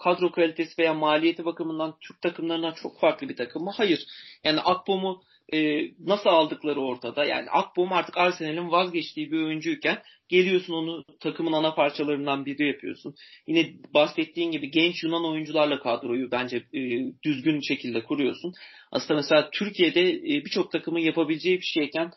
kadro 0.04 0.32
kalitesi 0.32 0.78
veya 0.78 0.94
maliyeti 0.94 1.44
bakımından 1.44 1.94
Türk 2.00 2.22
takımlarından 2.22 2.74
çok 2.74 3.00
farklı 3.00 3.28
bir 3.28 3.36
takım 3.36 3.64
mı? 3.64 3.72
Hayır. 3.76 4.06
Yani 4.44 4.60
Akbom'u 4.60 5.22
e, 5.52 5.90
nasıl 5.98 6.30
aldıkları 6.30 6.80
ortada. 6.80 7.24
Yani 7.24 7.50
Akbom 7.50 7.92
artık 7.92 8.18
Arsenal'in 8.18 8.70
vazgeçtiği 8.70 9.32
bir 9.32 9.42
oyuncuyken 9.42 10.02
geliyorsun 10.28 10.72
onu 10.72 11.04
takımın 11.20 11.52
ana 11.52 11.74
parçalarından 11.74 12.46
biri 12.46 12.66
yapıyorsun. 12.66 13.14
Yine 13.46 13.72
bahsettiğin 13.94 14.50
gibi 14.50 14.70
genç 14.70 15.02
Yunan 15.02 15.26
oyuncularla 15.30 15.80
kadroyu 15.80 16.30
bence 16.30 16.56
e, 16.56 16.80
düzgün 17.24 17.60
şekilde 17.60 18.02
kuruyorsun. 18.02 18.52
Aslında 18.92 19.14
mesela 19.14 19.50
Türkiye'de 19.50 20.12
e, 20.12 20.44
birçok 20.44 20.72
takımın 20.72 21.00
yapabileceği 21.00 21.56
bir 21.56 21.70
şeyken 21.74 22.10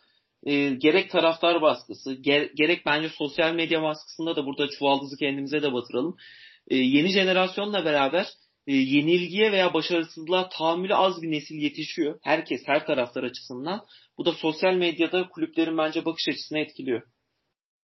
e, 0.45 0.69
gerek 0.69 1.09
taraftar 1.09 1.61
baskısı, 1.61 2.13
ger, 2.21 2.49
gerek 2.55 2.85
bence 2.85 3.09
sosyal 3.09 3.53
medya 3.53 3.81
baskısında 3.81 4.35
da 4.35 4.45
burada 4.45 4.67
çuvaldızı 4.67 5.17
kendimize 5.17 5.61
de 5.61 5.73
batıralım. 5.73 6.17
E, 6.67 6.75
yeni 6.75 7.09
jenerasyonla 7.09 7.85
beraber 7.85 8.27
e, 8.67 8.75
yenilgiye 8.75 9.51
veya 9.51 9.73
başarısızlığa 9.73 10.49
tahammülü 10.49 10.95
az 10.95 11.21
bir 11.21 11.31
nesil 11.31 11.55
yetişiyor. 11.55 12.19
Herkes 12.23 12.61
her 12.65 12.85
taraflar 12.85 13.23
açısından. 13.23 13.81
Bu 14.17 14.25
da 14.25 14.31
sosyal 14.31 14.73
medyada 14.73 15.29
kulüplerin 15.29 15.77
bence 15.77 16.05
bakış 16.05 16.27
açısını 16.29 16.59
etkiliyor. 16.59 17.01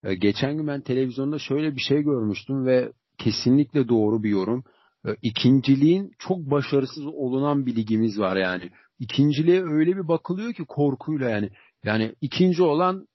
E, 0.03 0.15
geçen 0.15 0.57
gün 0.57 0.67
ben 0.67 0.81
televizyonda 0.81 1.39
şöyle 1.39 1.75
bir 1.75 1.81
şey 1.81 2.01
görmüştüm 2.01 2.65
ve 2.65 2.91
kesinlikle 3.17 3.87
doğru 3.87 4.23
bir 4.23 4.29
yorum. 4.29 4.63
E, 5.07 5.09
ikinciliğin 5.21 6.11
çok 6.19 6.37
başarısız 6.37 7.05
olunan 7.05 7.65
bir 7.65 7.75
ligimiz 7.75 8.19
var 8.19 8.35
yani. 8.35 8.69
İkinciliğe 8.99 9.63
öyle 9.63 9.91
bir 9.91 10.07
bakılıyor 10.07 10.53
ki 10.53 10.63
korkuyla 10.67 11.29
yani. 11.29 11.49
Yani 11.83 12.15
ikinci 12.21 12.63
olan 12.63 13.07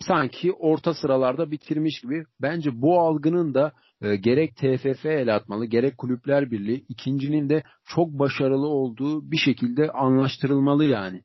sanki 0.00 0.52
orta 0.52 0.94
sıralarda 0.94 1.50
bitirmiş 1.50 2.00
gibi. 2.00 2.24
Bence 2.42 2.70
bu 2.72 3.00
algının 3.00 3.54
da 3.54 3.72
e, 4.02 4.16
gerek 4.16 4.56
TFF 4.56 5.06
el 5.06 5.36
atmalı, 5.36 5.66
gerek 5.66 5.98
Kulüpler 5.98 6.50
Birliği 6.50 6.84
ikincinin 6.88 7.48
de 7.48 7.62
çok 7.84 8.08
başarılı 8.08 8.68
olduğu 8.68 9.30
bir 9.30 9.38
şekilde 9.38 9.90
anlaştırılmalı 9.90 10.84
yani. 10.84 11.22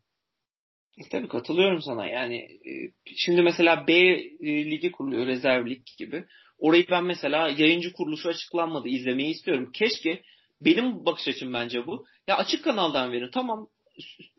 E, 0.97 1.09
tabii 1.11 1.27
katılıyorum 1.27 1.81
sana. 1.81 2.07
Yani 2.07 2.37
e, 2.37 2.71
şimdi 3.15 3.41
mesela 3.41 3.87
B 3.87 3.93
e, 3.93 4.71
ligi 4.71 4.91
kuruluyor, 4.91 5.25
rezerv 5.27 5.65
lig 5.67 5.81
gibi. 5.97 6.25
Orayı 6.57 6.85
ben 6.91 7.03
mesela 7.03 7.49
yayıncı 7.49 7.93
kuruluşu 7.93 8.29
açıklanmadı 8.29 8.87
izlemeyi 8.87 9.29
istiyorum. 9.29 9.71
Keşke 9.73 10.21
benim 10.61 11.05
bakış 11.05 11.27
açım 11.27 11.53
bence 11.53 11.87
bu. 11.87 12.05
Ya 12.27 12.37
açık 12.37 12.63
kanaldan 12.63 13.11
verin. 13.11 13.29
Tamam 13.33 13.67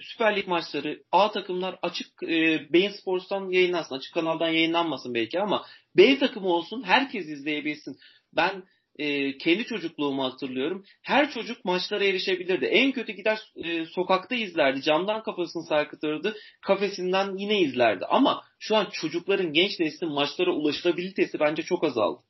Süper 0.00 0.36
Lig 0.36 0.46
maçları 0.48 1.02
A 1.12 1.30
takımlar 1.30 1.78
açık 1.82 2.22
e, 2.22 2.66
Bein 2.72 2.90
Sports'tan 2.90 3.50
yayınlansın. 3.50 3.94
Açık 3.94 4.14
kanaldan 4.14 4.48
yayınlanmasın 4.48 5.14
belki 5.14 5.40
ama 5.40 5.66
B 5.96 6.18
takımı 6.18 6.48
olsun 6.48 6.82
herkes 6.82 7.28
izleyebilsin. 7.28 7.96
Ben 8.32 8.62
e, 8.98 9.38
kendi 9.38 9.64
çocukluğumu 9.64 10.24
hatırlıyorum. 10.24 10.84
Her 11.02 11.30
çocuk 11.30 11.64
maçlara 11.64 12.04
erişebilirdi. 12.04 12.64
En 12.64 12.92
kötü 12.92 13.12
gider 13.12 13.52
e, 13.56 13.84
sokakta 13.86 14.34
izlerdi. 14.34 14.82
Camdan 14.82 15.22
kafasını 15.22 15.62
sarkıtırdı. 15.62 16.36
Kafesinden 16.60 17.36
yine 17.36 17.60
izlerdi. 17.60 18.04
Ama 18.04 18.42
şu 18.58 18.76
an 18.76 18.88
çocukların 18.92 19.52
genç 19.52 19.80
neslin 19.80 20.12
maçlara 20.12 20.50
ulaşılabilitesi 20.50 21.40
bence 21.40 21.62
çok 21.62 21.84
azaldı. 21.84 22.22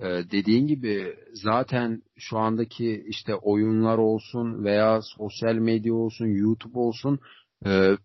Ee, 0.00 0.04
dediğin 0.30 0.66
gibi 0.66 1.14
zaten 1.32 2.02
şu 2.18 2.38
andaki 2.38 3.04
işte 3.08 3.34
oyunlar 3.34 3.98
olsun 3.98 4.64
veya 4.64 5.00
sosyal 5.02 5.54
medya 5.54 5.94
olsun, 5.94 6.26
YouTube 6.26 6.78
olsun 6.78 7.18
e, 7.66 7.96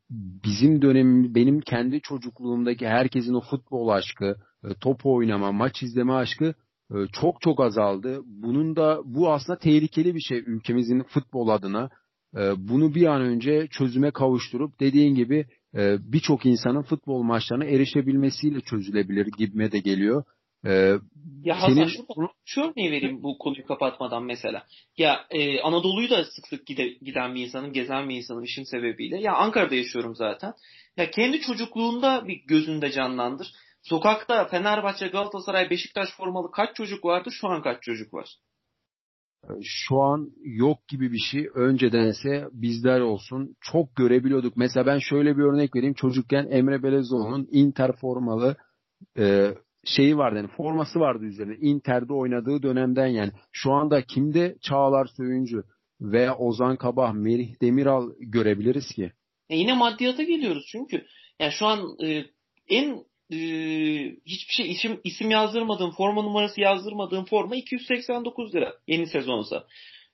bizim 0.45 0.81
dönemim, 0.81 1.35
benim 1.35 1.61
kendi 1.61 2.01
çocukluğumdaki 2.01 2.87
herkesin 2.87 3.33
o 3.33 3.41
futbol 3.41 3.87
aşkı, 3.87 4.35
e, 4.63 4.67
top 4.81 5.05
oynama, 5.05 5.51
maç 5.51 5.83
izleme 5.83 6.13
aşkı 6.13 6.53
e, 6.91 6.95
çok 7.11 7.41
çok 7.41 7.59
azaldı. 7.59 8.21
Bunun 8.25 8.75
da 8.75 9.01
bu 9.05 9.31
aslında 9.31 9.59
tehlikeli 9.59 10.15
bir 10.15 10.21
şey 10.21 10.37
ülkemizin 10.37 11.03
futbol 11.03 11.47
adına. 11.47 11.89
Bunu 12.57 12.95
bir 12.95 13.05
an 13.05 13.21
önce 13.21 13.67
çözüme 13.71 14.11
kavuşturup 14.11 14.79
dediğin 14.79 15.15
gibi 15.15 15.45
birçok 15.99 16.45
insanın 16.45 16.81
futbol 16.81 17.23
maçlarına 17.23 17.65
erişebilmesiyle 17.65 18.61
çözülebilir 18.61 19.27
gibime 19.37 19.71
de 19.71 19.79
geliyor. 19.79 20.23
Ee, 20.65 20.95
ya 21.43 21.61
Hasan 21.61 21.73
senin... 21.73 21.87
şu, 21.87 22.05
şu 22.45 22.61
örneği 22.61 22.91
vereyim 22.91 23.23
bu 23.23 23.37
konuyu 23.37 23.65
kapatmadan 23.65 24.23
mesela. 24.23 24.65
Ya 24.97 25.25
e, 25.29 25.61
Anadolu'yu 25.61 26.09
da 26.09 26.23
sık 26.25 26.47
sık 26.47 26.67
gide, 26.67 26.87
giden 26.87 27.35
bir 27.35 27.41
insanım, 27.41 27.73
gezen 27.73 28.09
bir 28.09 28.15
insanım 28.15 28.43
işim 28.43 28.65
sebebiyle. 28.65 29.21
Ya 29.21 29.33
Ankara'da 29.33 29.75
yaşıyorum 29.75 30.15
zaten. 30.15 30.53
Ya 30.97 31.11
kendi 31.11 31.41
çocukluğunda 31.41 32.27
bir 32.27 32.41
gözünde 32.47 32.91
canlandır. 32.91 33.47
Sokakta 33.83 34.47
Fenerbahçe, 34.47 35.07
Galatasaray, 35.07 35.69
Beşiktaş 35.69 36.09
formalı 36.17 36.51
kaç 36.51 36.75
çocuk 36.75 37.05
vardı? 37.05 37.29
Şu 37.31 37.47
an 37.47 37.61
kaç 37.61 37.83
çocuk 37.83 38.13
var? 38.13 38.27
Şu 39.63 40.01
an 40.01 40.31
yok 40.43 40.87
gibi 40.87 41.11
bir 41.11 41.21
şey. 41.31 41.49
Öncedense 41.55 42.47
bizler 42.51 42.99
olsun 42.99 43.55
çok 43.61 43.95
görebiliyorduk. 43.95 44.57
Mesela 44.57 44.85
ben 44.85 44.99
şöyle 44.99 45.37
bir 45.37 45.43
örnek 45.43 45.75
vereyim. 45.75 45.93
Çocukken 45.93 46.47
Emre 46.51 46.83
Belezoğlu'nun 46.83 47.47
Inter 47.51 47.91
formalı 47.91 48.57
e, 49.17 49.53
şeyi 49.85 50.17
vardı 50.17 50.37
yani 50.37 50.47
forması 50.47 50.99
vardı 50.99 51.25
üzerinde. 51.25 51.55
Inter'de 51.55 52.13
oynadığı 52.13 52.63
dönemden 52.63 53.07
yani. 53.07 53.31
Şu 53.51 53.71
anda 53.71 54.01
kimde 54.01 54.55
Çağlar 54.61 55.05
Söyüncü 55.05 55.63
veya 56.01 56.37
Ozan 56.37 56.75
Kabah, 56.75 57.13
Merih 57.13 57.61
Demiral 57.61 58.09
görebiliriz 58.19 58.87
ki? 58.95 59.11
E 59.49 59.57
yine 59.57 59.73
maddiyata 59.73 60.23
geliyoruz 60.23 60.65
çünkü. 60.71 61.05
Yani 61.39 61.51
şu 61.51 61.65
an 61.65 61.79
e, 62.03 62.25
en 62.69 63.03
e, 63.31 63.37
hiçbir 64.25 64.53
şey 64.53 64.71
isim, 64.71 64.99
isim 65.03 65.31
yazdırmadığım, 65.31 65.91
forma 65.91 66.21
numarası 66.21 66.61
yazdırmadığım 66.61 67.25
forma 67.25 67.55
289 67.55 68.55
lira 68.55 68.73
yeni 68.87 69.07
sezonsa. 69.07 69.67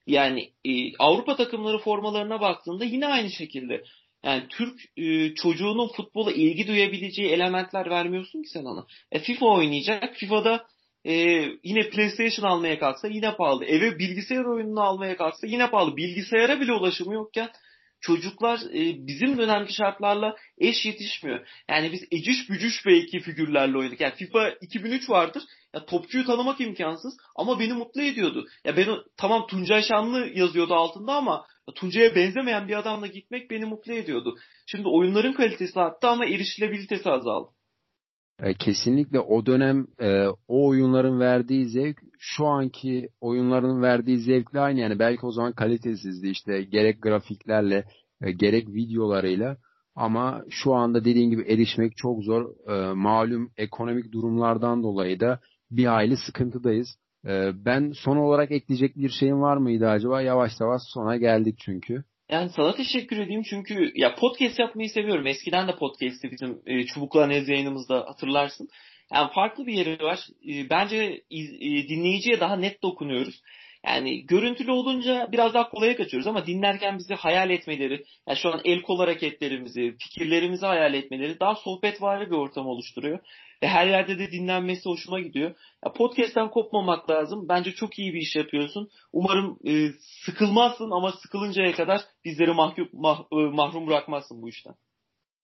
Yani 0.08 0.52
e, 0.66 0.98
Avrupa 1.00 1.36
takımları 1.36 1.78
formalarına 1.78 2.42
baktığında 2.42 2.86
yine 2.86 3.08
aynı 3.08 3.30
şekilde. 3.30 3.84
Yani 4.24 4.44
Türk 4.50 4.82
e, 4.98 5.36
çocuğunun 5.36 5.88
futbola 5.88 6.32
ilgi 6.32 6.68
duyabileceği 6.68 7.30
elementler 7.30 7.90
vermiyorsun 7.90 8.42
ki 8.42 8.50
sen 8.50 8.66
ona. 8.66 8.86
E, 9.12 9.20
FIFA 9.20 9.46
oynayacak. 9.46 10.16
FIFA'da 10.16 10.66
e, 11.06 11.14
yine 11.64 11.90
PlayStation 11.90 12.50
almaya 12.50 12.80
kalksa 12.80 13.08
yine 13.08 13.36
pahalı. 13.36 13.66
Eve 13.66 14.00
bilgisayar 14.00 14.46
oyununu 14.46 14.82
almaya 14.82 15.18
kalksa 15.18 15.48
yine 15.48 15.70
pahalı. 15.70 15.98
Bilgisayara 15.98 16.62
bile 16.62 16.74
ulaşımı 16.74 17.14
yokken 17.14 17.50
çocuklar 18.02 18.60
e, 18.60 19.08
bizim 19.08 19.38
dönemki 19.38 19.74
şartlarla 19.74 20.36
eş 20.58 20.86
yetişmiyor. 20.86 21.48
Yani 21.70 21.92
biz 21.92 22.04
eciş 22.12 22.50
bücüş 22.50 22.86
belki 22.86 23.20
figürlerle 23.20 23.78
oynadık. 23.78 24.02
Yani 24.02 24.16
FIFA 24.16 24.50
2003 24.50 25.10
vardır. 25.10 25.44
Ya 25.74 25.86
topçuyu 25.86 26.26
tanımak 26.26 26.62
imkansız 26.62 27.18
ama 27.36 27.60
beni 27.60 27.74
mutlu 27.74 28.02
ediyordu. 28.02 28.46
Ya 28.66 28.78
ben 28.78 28.88
tamam 29.18 29.48
Tuncay 29.48 29.84
Şanlı 29.84 30.28
yazıyordu 30.36 30.74
altında 30.76 31.14
ama 31.14 31.46
Tuncay'a 31.76 32.16
benzemeyen 32.16 32.68
bir 32.68 32.80
adamla 32.80 33.08
gitmek 33.08 33.52
beni 33.52 33.66
mutlu 33.66 33.94
ediyordu. 33.94 34.38
Şimdi 34.66 34.88
oyunların 34.88 35.34
kalitesi 35.34 35.80
arttı 35.80 36.08
ama 36.08 36.26
erişilebilitesi 36.26 37.10
azaldı. 37.10 37.52
E, 38.44 38.54
kesinlikle 38.54 39.20
o 39.20 39.46
dönem 39.46 39.88
e, 40.00 40.28
o 40.48 40.68
oyunların 40.68 41.20
verdiği 41.20 41.70
zevk 41.70 41.98
şu 42.20 42.46
anki 42.46 43.10
oyunların 43.22 43.82
verdiği 43.82 44.18
zevkle 44.18 44.60
aynı 44.60 44.80
yani 44.80 45.00
belki 45.00 45.26
o 45.26 45.32
zaman 45.32 45.54
kalitesizdi 45.54 46.28
işte 46.28 46.64
gerek 46.64 47.02
grafiklerle 47.02 47.86
e, 48.22 48.32
gerek 48.32 48.68
videolarıyla 48.68 49.58
ama 49.96 50.44
şu 50.50 50.74
anda 50.74 51.06
dediğin 51.06 51.30
gibi 51.30 51.42
erişmek 51.42 51.98
çok 51.98 52.24
zor. 52.24 52.56
Malum 52.96 53.52
ekonomik 53.58 54.12
durumlardan 54.12 54.84
dolayı 54.84 55.20
da 55.20 55.40
bir 55.72 55.86
hayli 55.86 56.18
sıkıntıdayız. 56.18 56.98
E, 57.28 57.66
ben 57.66 57.92
son 57.92 58.18
olarak 58.18 58.52
ekleyecek 58.52 58.96
bir 58.96 59.10
şeyin 59.10 59.42
var 59.42 59.58
mıydı 59.58 59.90
acaba? 59.90 60.22
Yavaş 60.22 60.52
yavaş 60.62 60.82
sona 60.94 61.18
geldik 61.18 61.56
çünkü. 61.66 62.04
Yani 62.30 62.50
sana 62.50 62.76
teşekkür 62.76 63.18
edeyim 63.18 63.44
çünkü 63.50 63.92
ya 63.96 64.16
podcast 64.16 64.60
yapmayı 64.60 64.90
seviyorum. 64.90 65.28
Eskiden 65.28 65.68
de 65.68 65.76
podcast'i 65.76 66.32
bizim 66.32 66.62
e, 66.66 66.86
Çubuklu 66.86 67.22
Analiz 67.22 67.50
yayınımızda 67.50 67.96
hatırlarsın. 67.96 68.68
Yani 69.14 69.32
farklı 69.34 69.68
bir 69.68 69.74
yeri 69.74 70.04
var. 70.04 70.20
E, 70.50 70.70
bence 70.70 71.22
iz, 71.30 71.54
e, 71.54 71.90
dinleyiciye 71.90 72.40
daha 72.40 72.56
net 72.56 72.84
dokunuyoruz. 72.84 73.42
Yani 73.86 74.26
görüntülü 74.26 74.72
olunca 74.72 75.30
biraz 75.32 75.54
daha 75.54 75.70
kolaya 75.70 75.96
kaçıyoruz 75.96 76.28
ama 76.28 76.46
dinlerken 76.46 76.98
bizi 76.98 77.14
hayal 77.14 77.50
etmeleri, 77.50 78.04
yani 78.28 78.38
şu 78.38 78.50
an 78.50 78.62
el 78.66 78.82
kol 78.82 79.00
hareketlerimizi, 79.00 79.96
fikirlerimizi 80.00 80.66
hayal 80.66 80.94
etmeleri 80.94 81.40
daha 81.40 81.56
sohbet 81.56 82.02
var 82.02 82.30
bir 82.30 82.36
ortam 82.36 82.68
oluşturuyor. 82.68 83.20
Ve 83.64 83.68
her 83.68 83.88
yerde 83.88 84.20
de 84.20 84.32
dinlenmesi 84.32 84.90
hoşuma 84.90 85.20
gidiyor. 85.20 85.56
Ya 85.86 85.94
podcast'ten 85.94 86.50
kopmamak 86.50 87.10
lazım. 87.10 87.46
Bence 87.50 87.72
çok 87.72 88.00
iyi 88.00 88.14
bir 88.14 88.22
iş 88.22 88.36
yapıyorsun. 88.36 88.90
Umarım 89.14 89.58
e, 89.66 89.90
sıkılmazsın 90.26 90.92
ama 90.92 91.12
sıkılıncaya 91.12 91.72
kadar 91.72 92.02
bizleri 92.26 92.54
mahkum, 92.54 92.90
mah, 92.94 93.20
e, 93.32 93.36
mahrum 93.36 93.88
bırakmazsın 93.88 94.42
bu 94.42 94.50
işten. 94.50 94.74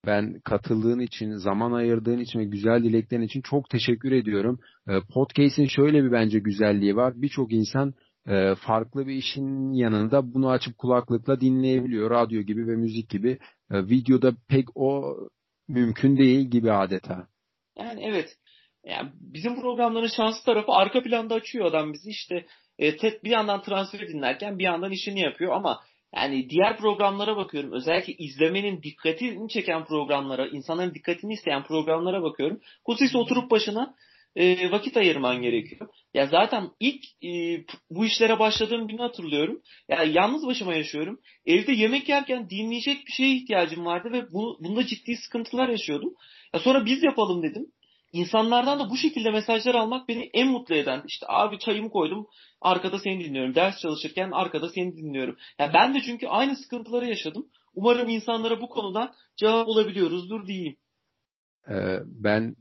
Ben 0.05 0.39
katıldığın 0.39 0.99
için, 0.99 1.35
zaman 1.35 1.71
ayırdığın 1.71 2.19
için 2.19 2.39
ve 2.39 2.45
güzel 2.45 2.83
dileklerin 2.83 3.21
için 3.21 3.41
çok 3.41 3.69
teşekkür 3.69 4.11
ediyorum. 4.11 4.59
E, 4.87 4.91
podcast'in 5.13 5.67
şöyle 5.67 6.03
bir 6.03 6.11
bence 6.11 6.39
güzelliği 6.39 6.95
var. 6.95 7.13
Birçok 7.15 7.53
insan 7.53 7.93
e, 8.27 8.55
farklı 8.55 9.07
bir 9.07 9.15
işin 9.15 9.73
yanında 9.73 10.33
bunu 10.33 10.49
açıp 10.49 10.77
kulaklıkla 10.77 11.41
dinleyebiliyor. 11.41 12.11
Radyo 12.11 12.41
gibi 12.41 12.67
ve 12.67 12.75
müzik 12.75 13.09
gibi. 13.09 13.39
E, 13.71 13.87
videoda 13.87 14.33
pek 14.47 14.65
o 14.75 15.17
mümkün 15.67 16.17
değil 16.17 16.49
gibi 16.49 16.71
adeta. 16.71 17.27
Yani 17.77 18.05
evet. 18.05 18.37
Yani 18.85 19.09
bizim 19.13 19.61
programların 19.61 20.07
şanslı 20.07 20.45
tarafı 20.45 20.71
arka 20.71 21.03
planda 21.03 21.35
açıyor 21.35 21.65
adam 21.65 21.93
bizi 21.93 22.09
işte 22.09 22.45
e, 22.79 22.97
tek 22.97 23.23
bir 23.23 23.29
yandan 23.29 23.61
transfer 23.61 24.07
dinlerken 24.07 24.59
bir 24.59 24.63
yandan 24.63 24.91
işini 24.91 25.19
yapıyor 25.19 25.53
ama 25.53 25.79
yani 26.15 26.49
diğer 26.49 26.77
programlara 26.77 27.37
bakıyorum. 27.37 27.71
Özellikle 27.71 28.13
izlemenin 28.13 28.83
dikkatini 28.83 29.49
çeken 29.49 29.85
programlara, 29.85 30.47
insanların 30.47 30.93
dikkatini 30.93 31.33
isteyen 31.33 31.63
programlara 31.63 32.23
bakıyorum. 32.23 32.61
Kutsuz 32.83 33.15
oturup 33.15 33.51
başına 33.51 33.95
e, 34.35 34.71
vakit 34.71 34.97
ayırman 34.97 35.41
gerekiyor. 35.41 35.89
Ya 36.13 36.27
zaten 36.27 36.69
ilk 36.79 37.03
e, 37.23 37.63
bu 37.89 38.05
işlere 38.05 38.39
başladığım 38.39 38.87
günü 38.87 39.01
hatırlıyorum. 39.01 39.61
Ya 39.89 40.03
yalnız 40.03 40.47
başıma 40.47 40.75
yaşıyorum. 40.75 41.19
Evde 41.45 41.71
yemek 41.71 42.09
yerken 42.09 42.49
dinleyecek 42.49 43.07
bir 43.07 43.11
şeye 43.11 43.35
ihtiyacım 43.35 43.85
vardı 43.85 44.09
ve 44.11 44.31
bu, 44.31 44.57
bunda 44.59 44.85
ciddi 44.85 45.15
sıkıntılar 45.17 45.69
yaşıyordum. 45.69 46.13
Ya 46.53 46.59
sonra 46.59 46.85
biz 46.85 47.03
yapalım 47.03 47.43
dedim. 47.43 47.65
insanlardan 48.11 48.79
da 48.79 48.89
bu 48.89 48.97
şekilde 48.97 49.31
mesajlar 49.31 49.75
almak 49.75 50.07
beni 50.09 50.29
en 50.33 50.47
mutlu 50.47 50.75
eden. 50.75 51.03
İşte 51.07 51.25
abi 51.29 51.59
çayımı 51.59 51.89
koydum 51.89 52.27
arkada 52.61 52.99
seni 52.99 53.23
dinliyorum. 53.23 53.55
Ders 53.55 53.79
çalışırken 53.79 54.31
arkada 54.31 54.69
seni 54.69 54.97
dinliyorum. 54.97 55.35
Ya 55.59 55.71
ben 55.73 55.93
de 55.95 55.99
çünkü 56.05 56.27
aynı 56.27 56.55
sıkıntıları 56.55 57.05
yaşadım. 57.05 57.45
Umarım 57.75 58.09
insanlara 58.09 58.61
bu 58.61 58.69
konudan 58.69 59.11
cevap 59.37 59.67
bulabiliyoruzdur 59.67 60.47
diyeyim. 60.47 60.75
Ee, 61.69 61.99
ben 62.05 62.55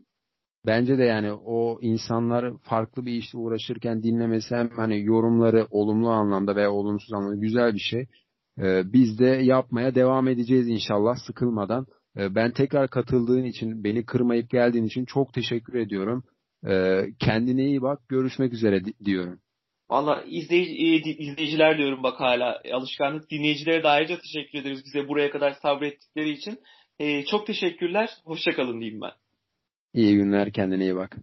bence 0.66 0.99
de 0.99 1.05
yani 1.05 1.32
o 1.32 1.78
insanlar 1.80 2.59
farklı 2.59 3.07
bir 3.07 3.12
işle 3.12 3.38
uğraşırken 3.38 4.03
dinlemesi 4.03 4.55
hani 4.55 5.05
yorumları 5.05 5.66
olumlu 5.70 6.11
anlamda 6.11 6.57
veya 6.57 6.72
olumsuz 6.72 7.12
anlamda 7.12 7.36
güzel 7.36 7.74
bir 7.74 7.78
şey. 7.90 8.07
Ee, 8.59 8.93
biz 8.93 9.18
de 9.18 9.26
yapmaya 9.26 9.95
devam 9.95 10.28
edeceğiz 10.28 10.68
inşallah 10.68 11.16
sıkılmadan. 11.26 11.86
Ee, 12.16 12.34
ben 12.34 12.52
tekrar 12.52 12.90
katıldığın 12.90 13.44
için, 13.44 13.84
beni 13.84 14.04
kırmayıp 14.04 14.50
geldiğin 14.50 14.84
için 14.84 15.04
çok 15.04 15.34
teşekkür 15.34 15.74
ediyorum. 15.74 16.24
Ee, 16.68 17.04
kendine 17.18 17.64
iyi 17.64 17.82
bak, 17.82 18.08
görüşmek 18.08 18.52
üzere 18.52 18.80
diyorum. 19.04 19.40
Valla 19.90 20.22
izleyici, 20.26 21.16
izleyiciler 21.16 21.78
diyorum 21.78 22.02
bak 22.02 22.20
hala 22.20 22.62
alışkanlık 22.72 23.30
dinleyicilere 23.30 23.82
de 23.82 23.88
ayrıca 23.88 24.18
teşekkür 24.18 24.58
ederiz 24.58 24.82
bize 24.86 25.08
buraya 25.08 25.30
kadar 25.30 25.52
sabrettikleri 25.52 26.30
için. 26.30 26.58
Ee, 26.98 27.24
çok 27.24 27.46
teşekkürler. 27.46 28.10
Hoşçakalın 28.24 28.80
diyeyim 28.80 29.00
ben. 29.00 29.12
İyi 29.94 30.14
günler 30.14 30.52
kendine 30.52 30.84
iyi 30.84 30.96
bak. 30.96 31.16